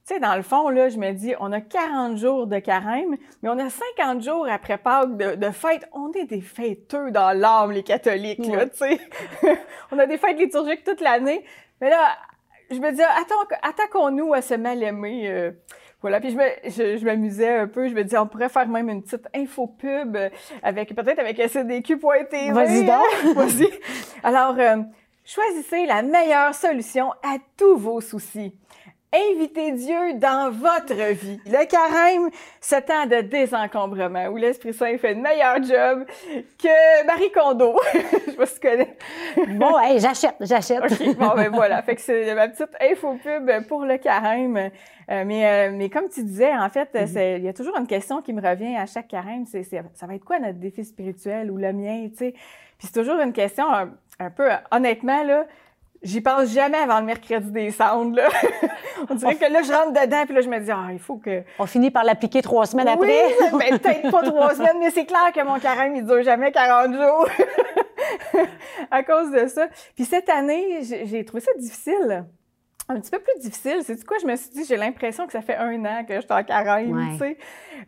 tu 0.07 0.15
sais, 0.15 0.21
dans 0.21 0.37
le 0.37 0.43
fond, 0.43 0.69
là, 0.69 0.89
je 0.89 0.99
me 0.99 1.11
dis, 1.13 1.35
on 1.41 1.51
a 1.53 1.61
40 1.61 2.17
jours 2.17 2.47
de 2.47 2.59
carême, 2.61 3.17
mais 3.43 3.49
on 3.49 3.59
a 3.59 3.69
50 3.71 4.23
jours 4.23 4.47
après 4.49 4.79
Pâques 4.79 5.17
de, 5.17 5.35
de 5.35 5.51
fête. 5.51 5.89
On 5.93 6.13
est 6.13 6.25
des 6.27 6.41
fêteux 6.41 7.11
dans 7.11 7.37
l'âme, 7.37 7.73
les 7.73 7.83
catholiques, 7.83 8.47
là, 8.47 8.67
tu 8.67 8.77
sais. 8.79 9.01
on 9.93 9.99
a 9.99 10.07
des 10.07 10.17
fêtes 10.19 10.39
liturgiques 10.39 10.85
toute 10.85 11.01
l'année. 11.01 11.45
Mais 11.81 11.91
là, 11.91 12.17
je 12.71 12.77
me 12.79 12.93
dis, 12.93 13.03
attends, 13.03 13.57
attaquons-nous 13.63 14.33
à 14.33 14.43
ce 14.43 14.55
mal-aimé. 14.55 15.29
euh, 15.29 15.51
voilà, 16.03 16.21
puis 16.21 16.31
je 16.31 16.37
me- 16.37 16.71
je, 16.71 16.99
je 16.99 17.05
m'amusais 17.05 17.57
un 17.57 17.67
peu. 17.67 17.89
Je 17.89 17.95
me 17.95 18.05
disais, 18.05 18.19
on 18.19 18.27
pourrait 18.29 18.49
faire 18.49 18.69
même 18.69 18.89
une 18.89 19.03
petite 19.03 19.27
info 19.35 19.67
pub 19.67 20.17
avec 20.63 20.95
peut-être 20.95 21.19
avec 21.19 21.39
SDQ.tv. 21.39 22.53
Vas-y 22.53 22.85
donc. 22.85 23.35
Vas-y. 23.35 23.69
Alors, 24.23 24.55
euh, 24.59 24.77
choisissez 25.25 25.85
la 25.87 26.03
meilleure 26.03 26.55
solution 26.55 27.11
à 27.25 27.39
tous 27.57 27.77
vos 27.77 28.01
soucis. 28.01 28.55
Invitez 29.15 29.73
Dieu 29.73 30.15
dans 30.15 30.51
votre 30.51 30.93
vie. 31.15 31.41
Le 31.47 31.65
carême, 31.67 32.29
ce 32.61 32.77
temps 32.77 33.07
de 33.07 33.23
désencombrement 33.23 34.27
où 34.27 34.37
l'Esprit 34.37 34.75
Saint 34.75 34.99
fait 34.99 35.13
un 35.13 35.21
meilleur 35.21 35.63
job 35.63 36.05
que 36.59 37.07
Marie 37.07 37.31
Kondo. 37.33 37.79
Je 37.95 38.31
sais 38.31 38.37
pas 38.37 38.47
si 38.47 38.55
tu 38.55 38.61
connais. 38.69 38.97
Bon, 39.57 39.79
hey, 39.79 40.01
j'achète, 40.01 40.35
j'achète. 40.41 40.83
OK, 40.83 41.17
bon, 41.17 41.33
ben 41.37 41.51
voilà. 41.51 41.83
Fait 41.83 41.95
que 41.95 42.01
c'est 42.03 42.35
ma 42.35 42.49
petite 42.49 42.75
info 42.81 43.17
pub 43.23 43.67
pour 43.69 43.85
le 43.85 43.97
carême. 43.97 44.57
Euh, 45.09 45.25
mais, 45.25 45.47
euh, 45.47 45.73
mais 45.75 45.89
comme 45.89 46.09
tu 46.09 46.25
disais, 46.25 46.53
en 46.55 46.69
fait, 46.69 46.91
Mhm. 46.95 47.37
il 47.39 47.45
y 47.45 47.49
a 47.49 47.53
toujours 47.53 47.77
une 47.79 47.87
question 47.87 48.21
qui 48.21 48.33
me 48.33 48.43
revient 48.47 48.77
à 48.77 48.87
chaque 48.87 49.09
carême. 49.09 49.45
C'est, 49.47 49.63
ça 49.63 50.07
va 50.07 50.15
être 50.15 50.25
quoi 50.25 50.41
notre 50.41 50.59
défi 50.59 50.85
spirituel 50.85 51.51
ou 51.51 51.57
le 51.57 51.73
mien, 51.73 52.09
tu 52.11 52.17
sais? 52.17 52.33
Puis 52.79 52.89
c'est 52.93 53.01
toujours 53.01 53.21
une 53.21 53.33
question 53.33 53.73
un, 53.73 53.91
un 54.19 54.31
peu, 54.31 54.53
euh, 54.53 54.57
honnêtement, 54.73 55.23
là, 55.23 55.47
j'y 56.03 56.21
pense 56.21 56.49
jamais 56.53 56.79
avant 56.79 57.01
le 57.01 57.07
mercredi 57.07 57.51
des 57.51 57.71
cendres, 57.71 58.17
là. 58.17 58.29
On 59.11 59.15
dirait 59.15 59.37
que 59.37 59.45
là, 59.51 59.63
je 59.63 59.73
rentre 59.73 59.93
dedans, 59.93 60.25
puis 60.25 60.35
là, 60.35 60.41
je 60.41 60.49
me 60.49 60.59
dis, 60.59 60.71
ah, 60.71 60.89
il 60.93 60.99
faut 60.99 61.17
que... 61.17 61.43
On 61.59 61.67
finit 61.67 61.91
par 61.91 62.05
l'appliquer 62.05 62.43
trois 62.43 62.67
semaines 62.67 62.89
Oui, 62.99 63.11
après. 63.11 63.51
ben, 63.71 63.79
peut-être 63.83 64.11
pas 64.11 64.23
trois 64.23 64.55
semaines, 64.55 64.79
mais 64.79 64.91
c'est 64.91 65.07
clair 65.07 65.33
que 65.35 65.43
mon 65.45 65.59
carême, 65.59 65.97
il 65.97 66.05
dure 66.05 66.23
jamais 66.23 66.53
40 66.53 66.95
jours 66.95 67.29
à 68.91 69.03
cause 69.03 69.31
de 69.31 69.47
ça. 69.47 69.69
Puis 69.95 70.05
cette 70.05 70.29
année, 70.29 70.81
j'ai 70.83 71.25
trouvé 71.25 71.43
ça 71.43 71.53
difficile. 71.59 72.25
Un 72.89 73.01
petit 73.01 73.11
peu 73.11 73.19
plus 73.19 73.41
difficile. 73.41 73.79
C'est 73.83 74.05
quoi? 74.05 74.17
Je 74.23 74.27
me 74.27 74.37
suis 74.37 74.51
dit, 74.51 74.65
j'ai 74.65 74.77
l'impression 74.77 75.27
que 75.27 75.33
ça 75.33 75.41
fait 75.43 75.57
un 75.57 75.85
an 75.85 76.05
que 76.07 76.15
je 76.15 76.21
suis 76.21 76.33
en 76.33 76.45
carême, 76.45 76.93
Ouais. 76.93 77.13
tu 77.13 77.19
sais. 77.19 77.39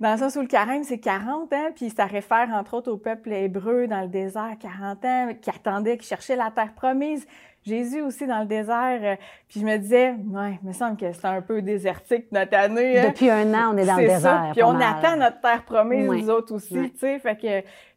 Dans 0.00 0.10
le 0.10 0.18
sens 0.18 0.34
où 0.34 0.40
le 0.40 0.48
carême, 0.48 0.82
c'est 0.82 0.98
40 0.98 1.52
ans, 1.52 1.70
puis 1.74 1.90
ça 1.90 2.04
réfère 2.06 2.48
entre 2.52 2.74
autres 2.74 2.90
au 2.90 2.96
peuple 2.96 3.32
hébreu 3.32 3.86
dans 3.86 4.00
le 4.00 4.08
désert, 4.08 4.56
40 4.60 5.04
ans, 5.04 5.28
qui 5.40 5.50
attendait, 5.50 5.98
qui 5.98 6.06
cherchait 6.06 6.34
la 6.34 6.50
terre 6.50 6.72
promise. 6.74 7.28
Jésus 7.68 8.00
aussi 8.00 8.26
dans 8.26 8.40
le 8.40 8.46
désert. 8.46 8.98
euh, 9.02 9.16
Puis 9.48 9.60
je 9.60 9.64
me 9.66 9.76
disais, 9.76 10.10
ouais, 10.10 10.58
il 10.62 10.66
me 10.68 10.72
semble 10.72 10.96
que 10.96 11.12
c'est 11.12 11.24
un 11.26 11.40
peu 11.42 11.62
désertique 11.62 12.26
notre 12.32 12.56
année. 12.56 12.98
hein. 12.98 13.08
Depuis 13.08 13.30
un 13.30 13.52
an, 13.54 13.72
on 13.74 13.76
est 13.78 13.86
dans 13.86 13.96
le 13.96 14.02
C'est 14.02 14.08
ça. 14.08 14.14
désert, 14.16 14.50
Puis 14.52 14.62
on 14.62 14.72
mal. 14.72 14.82
attend 14.98 15.16
notre 15.16 15.40
terre 15.40 15.62
promise, 15.64 16.08
Ouais. 16.08 16.22
nous 16.22 16.30
autres 16.30 16.54
aussi, 16.54 16.74
tu 16.92 16.98
sais. 16.98 17.18
Fait 17.18 17.36
que, 17.36 17.42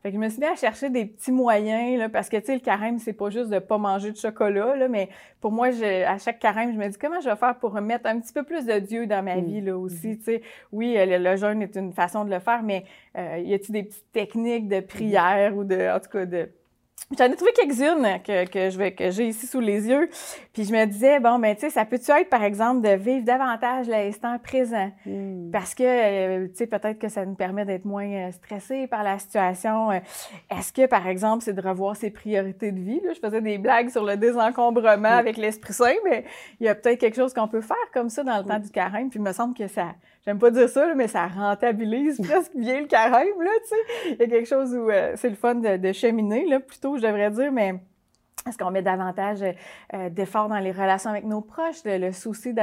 fait 0.03 0.09
que 0.09 0.11
je 0.13 0.17
me 0.17 0.29
suis 0.29 0.39
mis 0.39 0.47
à 0.47 0.55
chercher 0.55 0.89
des 0.89 1.05
petits 1.05 1.31
moyens, 1.31 1.97
là, 1.99 2.09
parce 2.09 2.29
que, 2.29 2.37
tu 2.37 2.45
sais, 2.47 2.53
le 2.53 2.59
carême, 2.59 2.99
c'est 2.99 3.13
pas 3.13 3.29
juste 3.29 3.49
de 3.49 3.59
pas 3.59 3.77
manger 3.77 4.11
de 4.11 4.17
chocolat, 4.17 4.75
là, 4.75 4.87
mais 4.87 5.09
pour 5.39 5.51
moi, 5.51 5.71
je, 5.71 6.05
à 6.05 6.17
chaque 6.17 6.39
carême, 6.39 6.71
je 6.73 6.77
me 6.77 6.87
dis, 6.87 6.97
comment 6.97 7.19
je 7.21 7.29
vais 7.29 7.35
faire 7.35 7.55
pour 7.55 7.73
mettre 7.81 8.07
un 8.07 8.19
petit 8.19 8.33
peu 8.33 8.43
plus 8.43 8.65
de 8.65 8.79
Dieu 8.79 9.07
dans 9.07 9.23
ma 9.23 9.35
Mm. 9.35 9.45
vie, 9.45 9.61
là, 9.61 9.77
aussi, 9.77 10.17
tu 10.17 10.23
sais. 10.25 10.41
Oui, 10.71 10.95
euh, 10.97 11.05
le, 11.05 11.17
le 11.17 11.35
jeûne 11.35 11.61
est 11.61 11.75
une 11.75 11.93
façon 11.93 12.25
de 12.25 12.29
le 12.29 12.39
faire, 12.39 12.61
mais 12.63 12.83
euh, 13.17 13.39
y 13.43 13.53
a-t-il 13.53 13.71
des 13.73 13.83
petites 13.83 14.11
techniques 14.11 14.67
de 14.67 14.79
prière 14.79 15.55
ou 15.55 15.63
de, 15.63 15.95
en 15.95 15.99
tout 15.99 16.09
cas, 16.09 16.25
de... 16.25 16.49
J'en 17.17 17.25
ai 17.25 17.35
trouvé 17.35 17.51
quelques-unes 17.51 18.21
que, 18.23 18.49
que 18.49 18.69
je 18.69 18.77
vais, 18.77 18.93
que 18.93 19.11
j'ai 19.11 19.27
ici 19.27 19.45
sous 19.45 19.59
les 19.59 19.87
yeux. 19.87 20.09
Puis 20.53 20.63
je 20.63 20.71
me 20.71 20.85
disais, 20.85 21.19
bon, 21.19 21.39
ben, 21.39 21.53
tu 21.55 21.61
sais, 21.61 21.69
ça 21.69 21.83
peut-tu 21.83 22.09
être, 22.11 22.29
par 22.29 22.43
exemple, 22.43 22.81
de 22.81 22.95
vivre 22.95 23.25
davantage 23.25 23.87
l'instant 23.87 24.37
présent? 24.39 24.91
Parce 25.51 25.75
que, 25.75 25.83
euh, 25.83 26.47
tu 26.47 26.55
sais, 26.55 26.67
peut-être 26.67 26.99
que 26.99 27.09
ça 27.09 27.25
nous 27.25 27.35
permet 27.35 27.65
d'être 27.65 27.83
moins 27.83 28.07
euh, 28.07 28.31
stressés 28.31 28.87
par 28.87 29.03
la 29.03 29.19
situation. 29.19 29.91
Euh, 29.91 29.99
Est-ce 30.49 30.71
que, 30.71 30.85
par 30.85 31.05
exemple, 31.07 31.43
c'est 31.43 31.53
de 31.53 31.61
revoir 31.61 31.97
ses 31.97 32.11
priorités 32.11 32.71
de 32.71 32.79
vie? 32.79 33.01
Là? 33.03 33.11
Je 33.13 33.19
faisais 33.19 33.41
des 33.41 33.57
blagues 33.57 33.89
sur 33.89 34.05
le 34.05 34.15
désencombrement 34.15 35.09
avec 35.09 35.35
l'Esprit 35.35 35.73
Saint, 35.73 35.95
mais 36.05 36.23
il 36.61 36.65
y 36.65 36.69
a 36.69 36.75
peut-être 36.75 36.99
quelque 36.99 37.15
chose 37.15 37.33
qu'on 37.33 37.47
peut 37.49 37.61
faire 37.61 37.75
comme 37.93 38.09
ça 38.09 38.23
dans 38.23 38.37
le 38.37 38.45
temps 38.45 38.59
du 38.59 38.69
carême. 38.69 39.09
Puis 39.09 39.19
il 39.19 39.23
me 39.23 39.33
semble 39.33 39.53
que 39.53 39.67
ça, 39.67 39.95
j'aime 40.25 40.39
pas 40.39 40.51
dire 40.51 40.69
ça, 40.69 40.85
là, 40.87 40.95
mais 40.95 41.07
ça 41.07 41.27
rentabilise 41.27 42.19
presque 42.23 42.55
bien 42.55 42.81
le 42.81 42.87
carême, 42.87 43.41
là, 43.41 43.51
tu 43.63 43.69
sais. 43.69 44.11
Il 44.13 44.19
y 44.19 44.23
a 44.23 44.27
quelque 44.27 44.47
chose 44.47 44.73
où 44.73 44.89
euh, 44.89 45.13
c'est 45.15 45.29
le 45.29 45.35
fun 45.35 45.55
de, 45.55 45.77
de 45.77 45.91
cheminer, 45.93 46.45
là, 46.47 46.59
plutôt, 46.59 46.97
je 46.97 47.01
devrais 47.01 47.31
dire, 47.31 47.51
mais... 47.51 47.75
Est-ce 48.47 48.57
qu'on 48.57 48.71
met 48.71 48.81
davantage 48.81 49.43
euh, 49.93 50.09
d'efforts 50.09 50.49
dans 50.49 50.57
les 50.57 50.71
relations 50.71 51.11
avec 51.11 51.25
nos 51.25 51.41
proches, 51.41 51.83
le, 51.85 51.99
le 51.99 52.11
souci 52.11 52.55
de, 52.55 52.61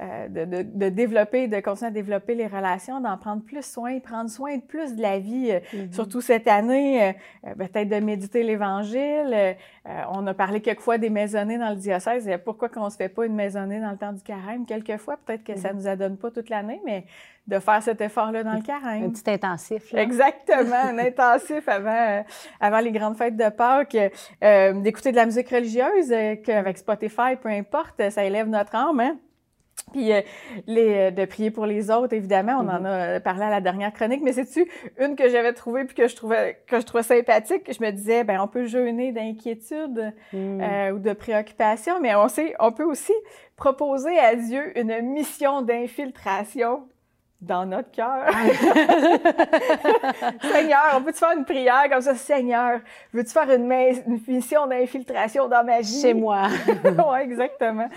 euh, 0.00 0.28
de, 0.28 0.44
de, 0.44 0.62
de 0.62 0.88
développer, 0.88 1.48
de 1.48 1.58
continuer 1.58 1.88
à 1.88 1.90
développer 1.90 2.36
les 2.36 2.46
relations, 2.46 3.00
d'en 3.00 3.16
prendre 3.18 3.42
plus 3.42 3.64
soin, 3.64 3.98
prendre 3.98 4.30
soin 4.30 4.56
de 4.56 4.62
plus 4.62 4.94
de 4.94 5.02
la 5.02 5.18
vie, 5.18 5.50
euh, 5.50 5.58
Mhm. 5.72 5.92
surtout 5.92 6.20
cette 6.20 6.46
année, 6.46 7.02
euh, 7.08 7.12
euh, 7.48 7.54
peut-être 7.56 7.88
de 7.88 7.96
méditer 7.98 8.44
l'Évangile. 8.44 9.32
Euh, 9.34 9.52
euh, 9.88 10.02
on 10.12 10.24
a 10.28 10.34
parlé 10.34 10.60
quelquefois 10.60 10.96
des 10.98 11.10
maisonnées 11.10 11.58
dans 11.58 11.70
le 11.70 11.76
diocèse. 11.76 12.30
Pourquoi 12.44 12.68
qu'on 12.68 12.88
se 12.88 12.96
fait 12.96 13.08
pas 13.08 13.26
une 13.26 13.34
maisonnée 13.34 13.80
dans 13.80 13.90
le 13.90 13.96
temps 13.98 14.12
du 14.12 14.22
carême? 14.22 14.64
Quelquefois, 14.64 15.16
peut-être 15.24 15.42
que 15.42 15.56
ça 15.56 15.70
Mhm. 15.72 15.76
nous 15.76 15.88
adonne 15.88 16.16
pas 16.18 16.30
toute 16.30 16.50
l'année, 16.50 16.80
mais 16.86 17.04
de 17.46 17.58
faire 17.58 17.82
cet 17.82 18.00
effort-là 18.00 18.42
dans 18.42 18.54
le 18.54 18.62
carême. 18.62 19.04
Un 19.04 19.10
petit 19.10 19.30
intensif. 19.30 19.92
là. 19.92 20.02
Exactement, 20.02 20.76
un 20.76 20.98
intensif 21.06 21.68
avant, 21.68 21.90
euh, 21.90 22.22
avant 22.60 22.80
les 22.80 22.92
grandes 22.92 23.16
fêtes 23.16 23.36
de 23.36 23.48
Pâques. 23.48 23.96
Euh, 24.42 24.72
D'écouter 24.80 25.10
de 25.12 25.16
la 25.16 25.26
musique 25.26 25.48
religieuse, 25.48 26.10
euh, 26.10 26.36
qu'avec 26.36 26.78
Spotify, 26.78 27.36
peu 27.40 27.48
importe, 27.48 28.10
ça 28.10 28.24
élève 28.24 28.48
notre 28.48 28.74
âme. 28.74 29.00
Hein? 29.00 29.16
Puis 29.92 30.12
euh, 30.12 30.20
les, 30.66 31.12
de 31.12 31.24
prier 31.26 31.50
pour 31.50 31.64
les 31.66 31.90
autres, 31.90 32.12
évidemment, 32.12 32.58
on 32.60 32.68
en 32.68 32.84
a 32.84 32.88
euh, 32.88 33.20
parlé 33.20 33.44
à 33.44 33.50
la 33.50 33.60
dernière 33.60 33.92
chronique, 33.92 34.20
mais 34.22 34.32
c'est-tu 34.32 34.68
une 34.98 35.14
que 35.14 35.28
j'avais 35.28 35.52
trouvée 35.52 35.84
puis 35.84 35.94
que 35.94 36.08
je 36.08 36.16
trouvais 36.16 36.60
que 36.66 36.80
je 36.80 36.84
trouvais 36.84 37.04
sympathique? 37.04 37.72
Je 37.72 37.84
me 37.84 37.90
disais, 37.92 38.24
ben 38.24 38.40
on 38.40 38.48
peut 38.48 38.66
jeûner 38.66 39.12
d'inquiétude 39.12 40.12
euh, 40.34 40.90
ou 40.90 40.98
de 40.98 41.12
préoccupation, 41.12 42.00
mais 42.00 42.14
on 42.16 42.28
sait, 42.28 42.54
on 42.58 42.72
peut 42.72 42.84
aussi 42.84 43.12
proposer 43.54 44.18
à 44.18 44.34
Dieu 44.34 44.76
une 44.78 45.00
mission 45.02 45.62
d'infiltration 45.62 46.88
dans 47.40 47.66
notre 47.66 47.90
cœur. 47.90 48.26
Seigneur, 50.42 50.94
on 50.96 51.02
peut-tu 51.02 51.18
faire 51.18 51.36
une 51.36 51.44
prière 51.44 51.84
comme 51.90 52.00
ça? 52.00 52.14
Seigneur, 52.14 52.80
veux-tu 53.12 53.30
faire 53.30 53.50
une, 53.50 53.66
mission 54.26 54.66
d'infiltration 54.66 55.48
dans 55.48 55.64
ma 55.64 55.80
vie? 55.80 56.00
Chez 56.00 56.14
moi. 56.14 56.48
oui, 56.84 57.18
exactement. 57.22 57.88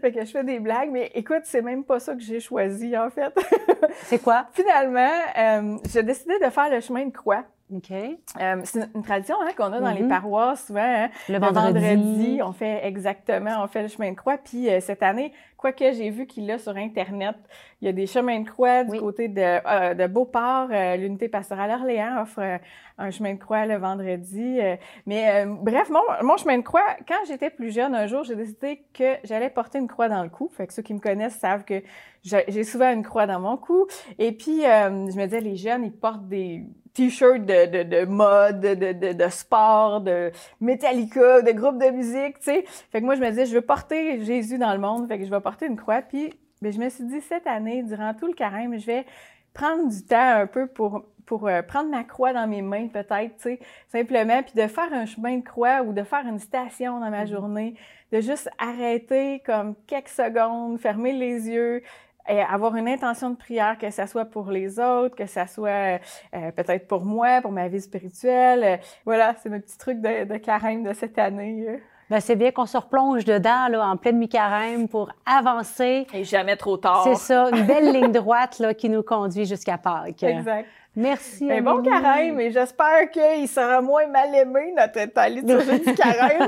Fait 0.00 0.12
que 0.12 0.24
je 0.24 0.30
fais 0.30 0.44
des 0.44 0.58
blagues, 0.60 0.90
mais 0.90 1.10
écoute, 1.14 1.42
c'est 1.44 1.62
même 1.62 1.84
pas 1.84 2.00
ça 2.00 2.14
que 2.14 2.22
j'ai 2.22 2.40
choisi, 2.40 2.96
en 2.96 3.10
fait. 3.10 3.32
c'est 4.04 4.18
quoi? 4.18 4.46
Finalement, 4.52 5.10
euh, 5.38 5.76
j'ai 5.92 6.02
décidé 6.02 6.38
de 6.38 6.50
faire 6.50 6.70
le 6.70 6.80
chemin 6.80 7.04
de 7.06 7.12
croix. 7.12 7.44
OK. 7.74 7.90
Euh, 7.90 8.60
c'est 8.62 8.88
une, 8.94 9.02
tradition 9.02 9.34
hein, 9.42 9.50
qu'on 9.56 9.72
a 9.72 9.80
dans 9.80 9.90
les 9.90 10.02
Mhm. 10.02 10.08
paroisses 10.08 10.66
souvent. 10.66 10.80
hein. 10.82 11.08
Le 11.28 11.38
vendredi. 11.40 12.40
on 12.40 12.52
fait 12.52 12.86
exactement, 12.86 13.60
on 13.60 13.66
fait 13.66 13.82
le 13.82 13.88
chemin 13.88 14.12
de 14.12 14.16
croix. 14.16 14.38
Puis 14.38 14.70
euh, 14.70 14.78
cette 14.80 15.02
année, 15.02 15.32
quoique 15.72 15.92
j'ai 15.94 16.10
vu 16.10 16.26
qu'il 16.26 16.46
l'a 16.46 16.58
sur 16.58 16.76
Internet, 16.76 17.34
il 17.80 17.86
y 17.86 17.88
a 17.88 17.92
des 17.92 18.06
chemins 18.06 18.38
de 18.40 18.48
croix 18.48 18.84
du 18.84 18.98
côté 19.00 19.26
de, 19.26 19.40
euh, 19.40 19.94
de 19.94 20.06
Beauport. 20.06 20.68
euh, 20.70 20.96
L'unité 20.96 21.28
pastorale 21.28 21.72
Orléans 21.72 22.22
offre 22.22 22.38
euh, 22.40 22.58
un 22.98 23.10
chemin 23.10 23.34
de 23.34 23.38
croix 23.38 23.66
le 23.66 23.76
vendredi. 23.76 24.58
mais 25.06 25.44
bref, 25.46 25.90
mon, 25.90 26.00
mon 26.22 26.36
chemin 26.36 26.58
de 26.58 26.62
croix, 26.62 26.96
quand 27.06 27.24
j'étais 27.26 27.50
plus 27.50 27.72
jeune, 27.74 27.94
un 27.94 28.06
jour, 28.06 28.22
j'ai 28.24 28.36
décidé 28.36 28.84
que 28.94 29.16
j'allais 29.24 29.50
porter 29.50 29.78
une 29.78 29.88
croix 29.88 30.08
dans 30.08 30.22
le 30.22 30.30
cou. 30.30 30.48
Fait 30.56 30.66
que 30.66 30.72
ceux 30.72 30.82
qui 30.82 30.94
me 30.94 31.00
connaissent 31.00 31.38
savent 31.38 31.64
que 31.64 31.82
j'ai 32.22 32.64
souvent 32.64 32.92
une 32.92 33.02
croix 33.02 33.26
dans 33.26 33.40
mon 33.40 33.56
cou. 33.56 33.86
Et 34.18 34.32
puis, 34.32 34.62
je 34.62 35.16
me 35.18 35.24
disais, 35.24 35.40
les 35.40 35.56
jeunes, 35.56 35.84
ils 35.84 35.92
portent 35.92 36.26
des 36.28 36.62
t-shirts 36.94 37.44
de, 37.44 37.66
de, 37.66 37.82
de 37.82 38.04
mode, 38.06 38.60
de, 38.60 38.92
de, 38.94 39.12
de 39.12 39.28
sport, 39.28 40.00
de 40.00 40.32
Metallica, 40.62 41.42
de 41.42 41.52
groupes 41.52 41.78
de 41.78 41.90
musique, 41.90 42.38
tu 42.38 42.44
sais. 42.44 42.64
Fait 42.90 43.00
que 43.00 43.04
moi, 43.04 43.14
je 43.16 43.20
me 43.20 43.28
disais, 43.28 43.44
je 43.44 43.54
veux 43.54 43.60
porter 43.60 44.24
Jésus 44.24 44.56
dans 44.56 44.72
le 44.72 44.78
monde, 44.78 45.06
fait 45.06 45.18
que 45.18 45.24
je 45.26 45.30
vais 45.30 45.40
porter 45.40 45.55
une 45.62 45.76
croix. 45.76 46.02
Puis, 46.02 46.32
ben, 46.62 46.72
je 46.72 46.78
me 46.78 46.88
suis 46.88 47.04
dit, 47.04 47.20
cette 47.20 47.46
année, 47.46 47.82
durant 47.82 48.14
tout 48.14 48.26
le 48.26 48.32
carême, 48.34 48.78
je 48.78 48.86
vais 48.86 49.06
prendre 49.52 49.88
du 49.88 50.02
temps 50.04 50.40
un 50.40 50.46
peu 50.46 50.66
pour, 50.66 51.04
pour 51.24 51.48
euh, 51.48 51.62
prendre 51.62 51.90
ma 51.90 52.04
croix 52.04 52.32
dans 52.32 52.46
mes 52.46 52.62
mains, 52.62 52.88
peut-être, 52.88 53.36
tu 53.36 53.42
sais, 53.42 53.60
simplement, 53.88 54.42
puis 54.42 54.54
de 54.54 54.66
faire 54.66 54.92
un 54.92 55.06
chemin 55.06 55.38
de 55.38 55.44
croix 55.44 55.82
ou 55.82 55.92
de 55.92 56.02
faire 56.02 56.26
une 56.26 56.38
station 56.38 57.00
dans 57.00 57.10
ma 57.10 57.26
journée, 57.26 57.74
de 58.12 58.20
juste 58.20 58.50
arrêter 58.58 59.42
comme 59.44 59.74
quelques 59.86 60.08
secondes, 60.08 60.78
fermer 60.78 61.12
les 61.12 61.48
yeux, 61.48 61.82
et 62.28 62.40
avoir 62.40 62.74
une 62.76 62.88
intention 62.88 63.30
de 63.30 63.36
prière, 63.36 63.78
que 63.78 63.90
ça 63.90 64.06
soit 64.06 64.24
pour 64.24 64.50
les 64.50 64.78
autres, 64.80 65.14
que 65.14 65.26
ça 65.26 65.46
soit 65.46 66.00
euh, 66.34 66.50
peut-être 66.52 66.88
pour 66.88 67.04
moi, 67.04 67.40
pour 67.40 67.52
ma 67.52 67.68
vie 67.68 67.80
spirituelle. 67.80 68.64
Euh, 68.64 68.76
voilà, 69.04 69.34
c'est 69.42 69.48
mes 69.48 69.60
petits 69.60 69.78
trucs 69.78 70.00
de, 70.00 70.24
de 70.24 70.36
carême 70.36 70.82
de 70.82 70.92
cette 70.92 71.18
année. 71.18 71.80
Ben, 72.08 72.20
c'est 72.20 72.36
bien 72.36 72.52
qu'on 72.52 72.66
se 72.66 72.76
replonge 72.76 73.24
dedans 73.24 73.66
là, 73.68 73.84
en 73.88 73.96
pleine 73.96 74.18
mi-carême 74.18 74.88
pour 74.88 75.10
avancer. 75.26 76.06
Et 76.14 76.22
jamais 76.22 76.56
trop 76.56 76.76
tard. 76.76 77.02
C'est 77.04 77.16
ça, 77.16 77.50
une 77.50 77.62
belle 77.66 77.92
ligne 77.92 78.12
droite 78.12 78.60
là, 78.60 78.74
qui 78.74 78.88
nous 78.88 79.02
conduit 79.02 79.44
jusqu'à 79.44 79.76
Pâques. 79.76 80.22
Exact. 80.22 80.68
Merci. 80.98 81.44
Mais 81.44 81.60
bon 81.60 81.72
Amélie. 81.72 81.90
carême, 81.90 82.40
et 82.40 82.50
j'espère 82.50 83.10
qu'il 83.10 83.46
sera 83.48 83.82
moins 83.82 84.06
mal 84.06 84.34
aimé, 84.34 84.72
notre 84.74 85.28
liturgie 85.28 85.80
du 85.80 85.94
carême. 85.94 86.46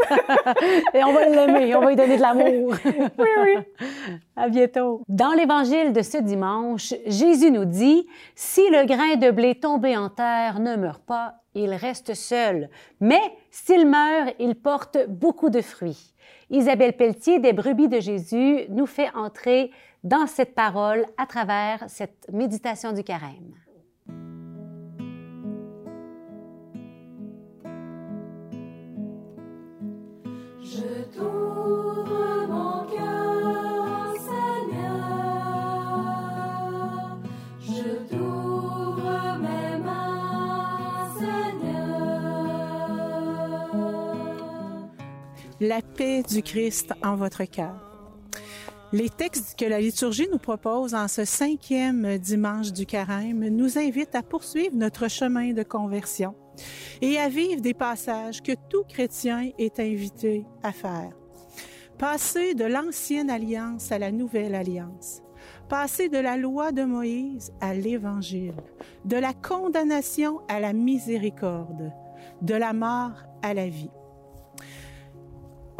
Et 0.94 1.04
on 1.04 1.12
va 1.12 1.28
l'aimer, 1.28 1.74
on 1.76 1.80
va 1.80 1.88
lui 1.90 1.96
donner 1.96 2.16
de 2.16 2.22
l'amour. 2.22 2.74
oui, 2.84 3.28
oui. 3.44 3.56
À 4.34 4.48
bientôt. 4.48 5.02
Dans 5.06 5.32
l'évangile 5.32 5.92
de 5.92 6.00
ce 6.00 6.16
dimanche, 6.16 6.94
Jésus 7.04 7.50
nous 7.50 7.66
dit 7.66 8.08
Si 8.34 8.62
le 8.70 8.86
grain 8.86 9.16
de 9.16 9.30
blé 9.30 9.54
tombé 9.54 9.98
en 9.98 10.08
terre 10.08 10.60
ne 10.60 10.76
meurt 10.76 11.02
pas, 11.02 11.34
il 11.58 11.74
reste 11.74 12.14
seul. 12.14 12.68
Mais 13.00 13.20
s'il 13.50 13.86
meurt, 13.86 14.34
il 14.38 14.54
porte 14.54 14.98
beaucoup 15.08 15.50
de 15.50 15.60
fruits. 15.60 16.14
Isabelle 16.50 16.96
Pelletier 16.96 17.40
des 17.40 17.52
Brebis 17.52 17.88
de 17.88 18.00
Jésus 18.00 18.64
nous 18.70 18.86
fait 18.86 19.10
entrer 19.14 19.70
dans 20.04 20.26
cette 20.26 20.54
parole 20.54 21.04
à 21.16 21.26
travers 21.26 21.84
cette 21.88 22.30
méditation 22.32 22.92
du 22.92 23.02
carême. 23.02 23.54
La 45.78 45.82
paix 45.82 46.24
du 46.24 46.42
Christ 46.42 46.92
en 47.04 47.14
votre 47.14 47.44
cœur. 47.44 47.76
Les 48.92 49.08
textes 49.08 49.56
que 49.56 49.64
la 49.64 49.80
liturgie 49.80 50.26
nous 50.32 50.38
propose 50.38 50.92
en 50.92 51.06
ce 51.06 51.24
cinquième 51.24 52.18
dimanche 52.18 52.72
du 52.72 52.84
carême 52.84 53.46
nous 53.48 53.78
invitent 53.78 54.16
à 54.16 54.24
poursuivre 54.24 54.74
notre 54.74 55.06
chemin 55.06 55.52
de 55.52 55.62
conversion 55.62 56.34
et 57.00 57.16
à 57.18 57.28
vivre 57.28 57.60
des 57.60 57.74
passages 57.74 58.42
que 58.42 58.54
tout 58.68 58.82
chrétien 58.88 59.52
est 59.56 59.78
invité 59.78 60.44
à 60.64 60.72
faire. 60.72 61.12
Passer 61.96 62.54
de 62.54 62.64
l'ancienne 62.64 63.30
alliance 63.30 63.92
à 63.92 64.00
la 64.00 64.10
nouvelle 64.10 64.56
alliance. 64.56 65.22
Passer 65.68 66.08
de 66.08 66.18
la 66.18 66.36
loi 66.36 66.72
de 66.72 66.82
Moïse 66.82 67.52
à 67.60 67.72
l'Évangile, 67.72 68.54
de 69.04 69.16
la 69.16 69.32
condamnation 69.32 70.40
à 70.48 70.58
la 70.58 70.72
miséricorde, 70.72 71.92
de 72.42 72.54
la 72.54 72.72
mort 72.72 73.22
à 73.42 73.54
la 73.54 73.68
vie. 73.68 73.90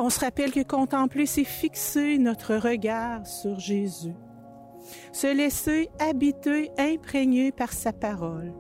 On 0.00 0.10
se 0.10 0.20
rappelle 0.20 0.52
que 0.52 0.62
contempler, 0.62 1.26
c'est 1.26 1.42
fixer 1.42 2.18
notre 2.18 2.54
regard 2.54 3.26
sur 3.26 3.58
Jésus, 3.58 4.14
se 5.12 5.26
laisser 5.26 5.90
habiter, 5.98 6.70
imprégné 6.78 7.50
par 7.50 7.72
sa 7.72 7.92
parole. 7.92 8.54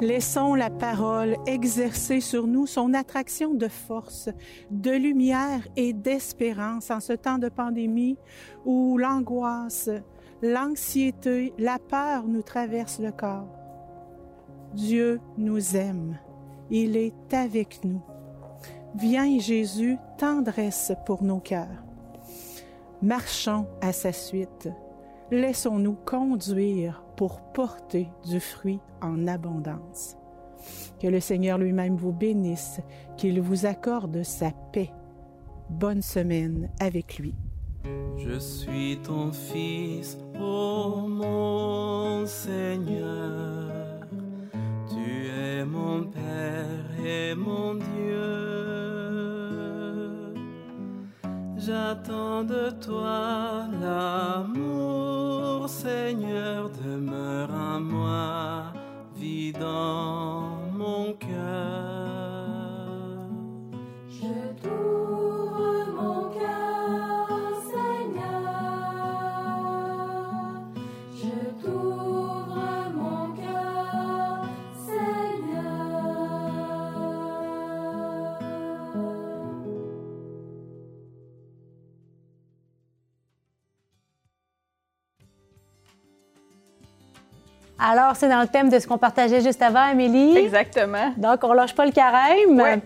Laissons 0.00 0.54
la 0.54 0.70
parole 0.70 1.36
exercer 1.46 2.20
sur 2.20 2.48
nous 2.48 2.66
son 2.66 2.92
attraction 2.92 3.54
de 3.54 3.68
force, 3.68 4.30
de 4.70 4.90
lumière 4.90 5.68
et 5.76 5.92
d'espérance 5.92 6.90
en 6.90 6.98
ce 6.98 7.12
temps 7.12 7.38
de 7.38 7.48
pandémie 7.48 8.16
où 8.64 8.98
l'angoisse, 8.98 9.90
l'anxiété, 10.42 11.54
la 11.58 11.78
peur 11.78 12.26
nous 12.26 12.42
traversent 12.42 13.00
le 13.00 13.12
corps. 13.12 13.48
Dieu 14.74 15.20
nous 15.38 15.76
aime. 15.76 16.18
Il 16.70 16.96
est 16.96 17.32
avec 17.32 17.84
nous. 17.84 18.02
Viens 18.96 19.38
Jésus, 19.38 19.96
tendresse 20.18 20.92
pour 21.06 21.22
nos 21.22 21.40
cœurs. 21.40 21.84
Marchons 23.00 23.66
à 23.80 23.92
sa 23.92 24.12
suite. 24.12 24.68
Laissons-nous 25.30 25.96
conduire 26.04 27.04
pour 27.16 27.40
porter 27.52 28.08
du 28.28 28.38
fruit 28.38 28.80
en 29.00 29.26
abondance. 29.26 30.16
Que 31.00 31.08
le 31.08 31.20
Seigneur 31.20 31.58
lui-même 31.58 31.96
vous 31.96 32.12
bénisse, 32.12 32.80
qu'il 33.16 33.40
vous 33.40 33.66
accorde 33.66 34.22
sa 34.22 34.50
paix. 34.72 34.90
Bonne 35.70 36.02
semaine 36.02 36.70
avec 36.80 37.18
lui. 37.18 37.34
Je 37.84 38.38
suis 38.38 38.98
ton 39.02 39.32
fils, 39.32 40.16
ô 40.40 41.06
mon 41.08 42.26
Seigneur. 42.26 43.70
Tu 44.88 45.26
es 45.28 45.64
mon 45.64 46.04
Père 46.04 47.04
et 47.04 47.34
mon 47.34 47.74
Dieu. 47.74 48.42
J'attends 51.56 52.42
de 52.42 52.70
toi 52.84 53.66
l'amour, 53.80 55.68
Seigneur, 55.68 56.70
demeure 56.84 57.50
en 57.52 57.80
moi, 57.80 58.41
c'est 88.22 88.28
dans 88.28 88.40
le 88.40 88.46
thème 88.46 88.68
de 88.68 88.78
ce 88.78 88.86
qu'on 88.86 88.98
partageait 88.98 89.40
juste 89.40 89.60
avant, 89.62 89.80
Amélie. 89.80 90.36
Exactement. 90.36 91.12
Donc, 91.16 91.42
on 91.42 91.52
lâche 91.52 91.74
pas 91.74 91.84
le 91.84 91.90
carême. 91.90 92.80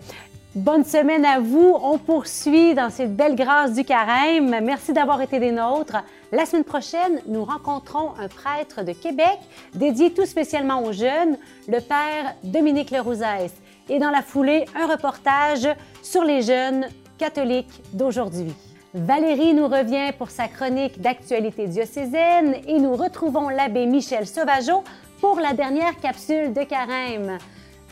Bonne 0.54 0.82
semaine 0.82 1.26
à 1.26 1.40
vous. 1.40 1.76
On 1.82 1.98
poursuit 1.98 2.72
dans 2.72 2.88
cette 2.88 3.14
belle 3.14 3.36
grâce 3.36 3.74
du 3.74 3.84
carême. 3.84 4.60
Merci 4.62 4.94
d'avoir 4.94 5.20
été 5.20 5.38
des 5.38 5.52
nôtres. 5.52 5.98
La 6.32 6.46
semaine 6.46 6.64
prochaine, 6.64 7.20
nous 7.26 7.44
rencontrons 7.44 8.12
un 8.18 8.28
prêtre 8.28 8.82
de 8.82 8.92
Québec 8.92 9.38
dédié 9.74 10.14
tout 10.14 10.24
spécialement 10.24 10.82
aux 10.82 10.92
jeunes, 10.92 11.36
le 11.68 11.80
père 11.80 12.34
Dominique 12.42 12.90
Lerouzès. 12.90 13.52
Et 13.90 13.98
dans 13.98 14.10
la 14.10 14.22
foulée, 14.22 14.64
un 14.74 14.86
reportage 14.86 15.68
sur 16.02 16.24
les 16.24 16.40
jeunes 16.40 16.86
catholiques 17.18 17.82
d'aujourd'hui. 17.92 18.54
Valérie 18.94 19.52
nous 19.52 19.68
revient 19.68 20.12
pour 20.16 20.30
sa 20.30 20.48
chronique 20.48 21.02
d'actualité 21.02 21.66
diocésaine 21.66 22.56
et 22.66 22.78
nous 22.78 22.96
retrouvons 22.96 23.50
l'abbé 23.50 23.84
Michel 23.84 24.26
Sauvageau 24.26 24.82
pour 25.20 25.40
la 25.40 25.52
dernière 25.52 25.98
capsule 25.98 26.52
de 26.52 26.62
carême. 26.62 27.38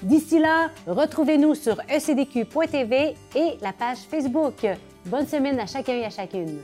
D'ici 0.02 0.38
là, 0.38 0.70
retrouvez-nous 0.86 1.54
sur 1.54 1.80
ecdq.tv 1.88 3.14
et 3.34 3.58
la 3.60 3.72
page 3.72 3.98
Facebook. 4.10 4.66
Bonne 5.06 5.26
semaine 5.26 5.58
à 5.60 5.66
chacun 5.66 5.94
et 5.94 6.04
à 6.04 6.10
chacune. 6.10 6.58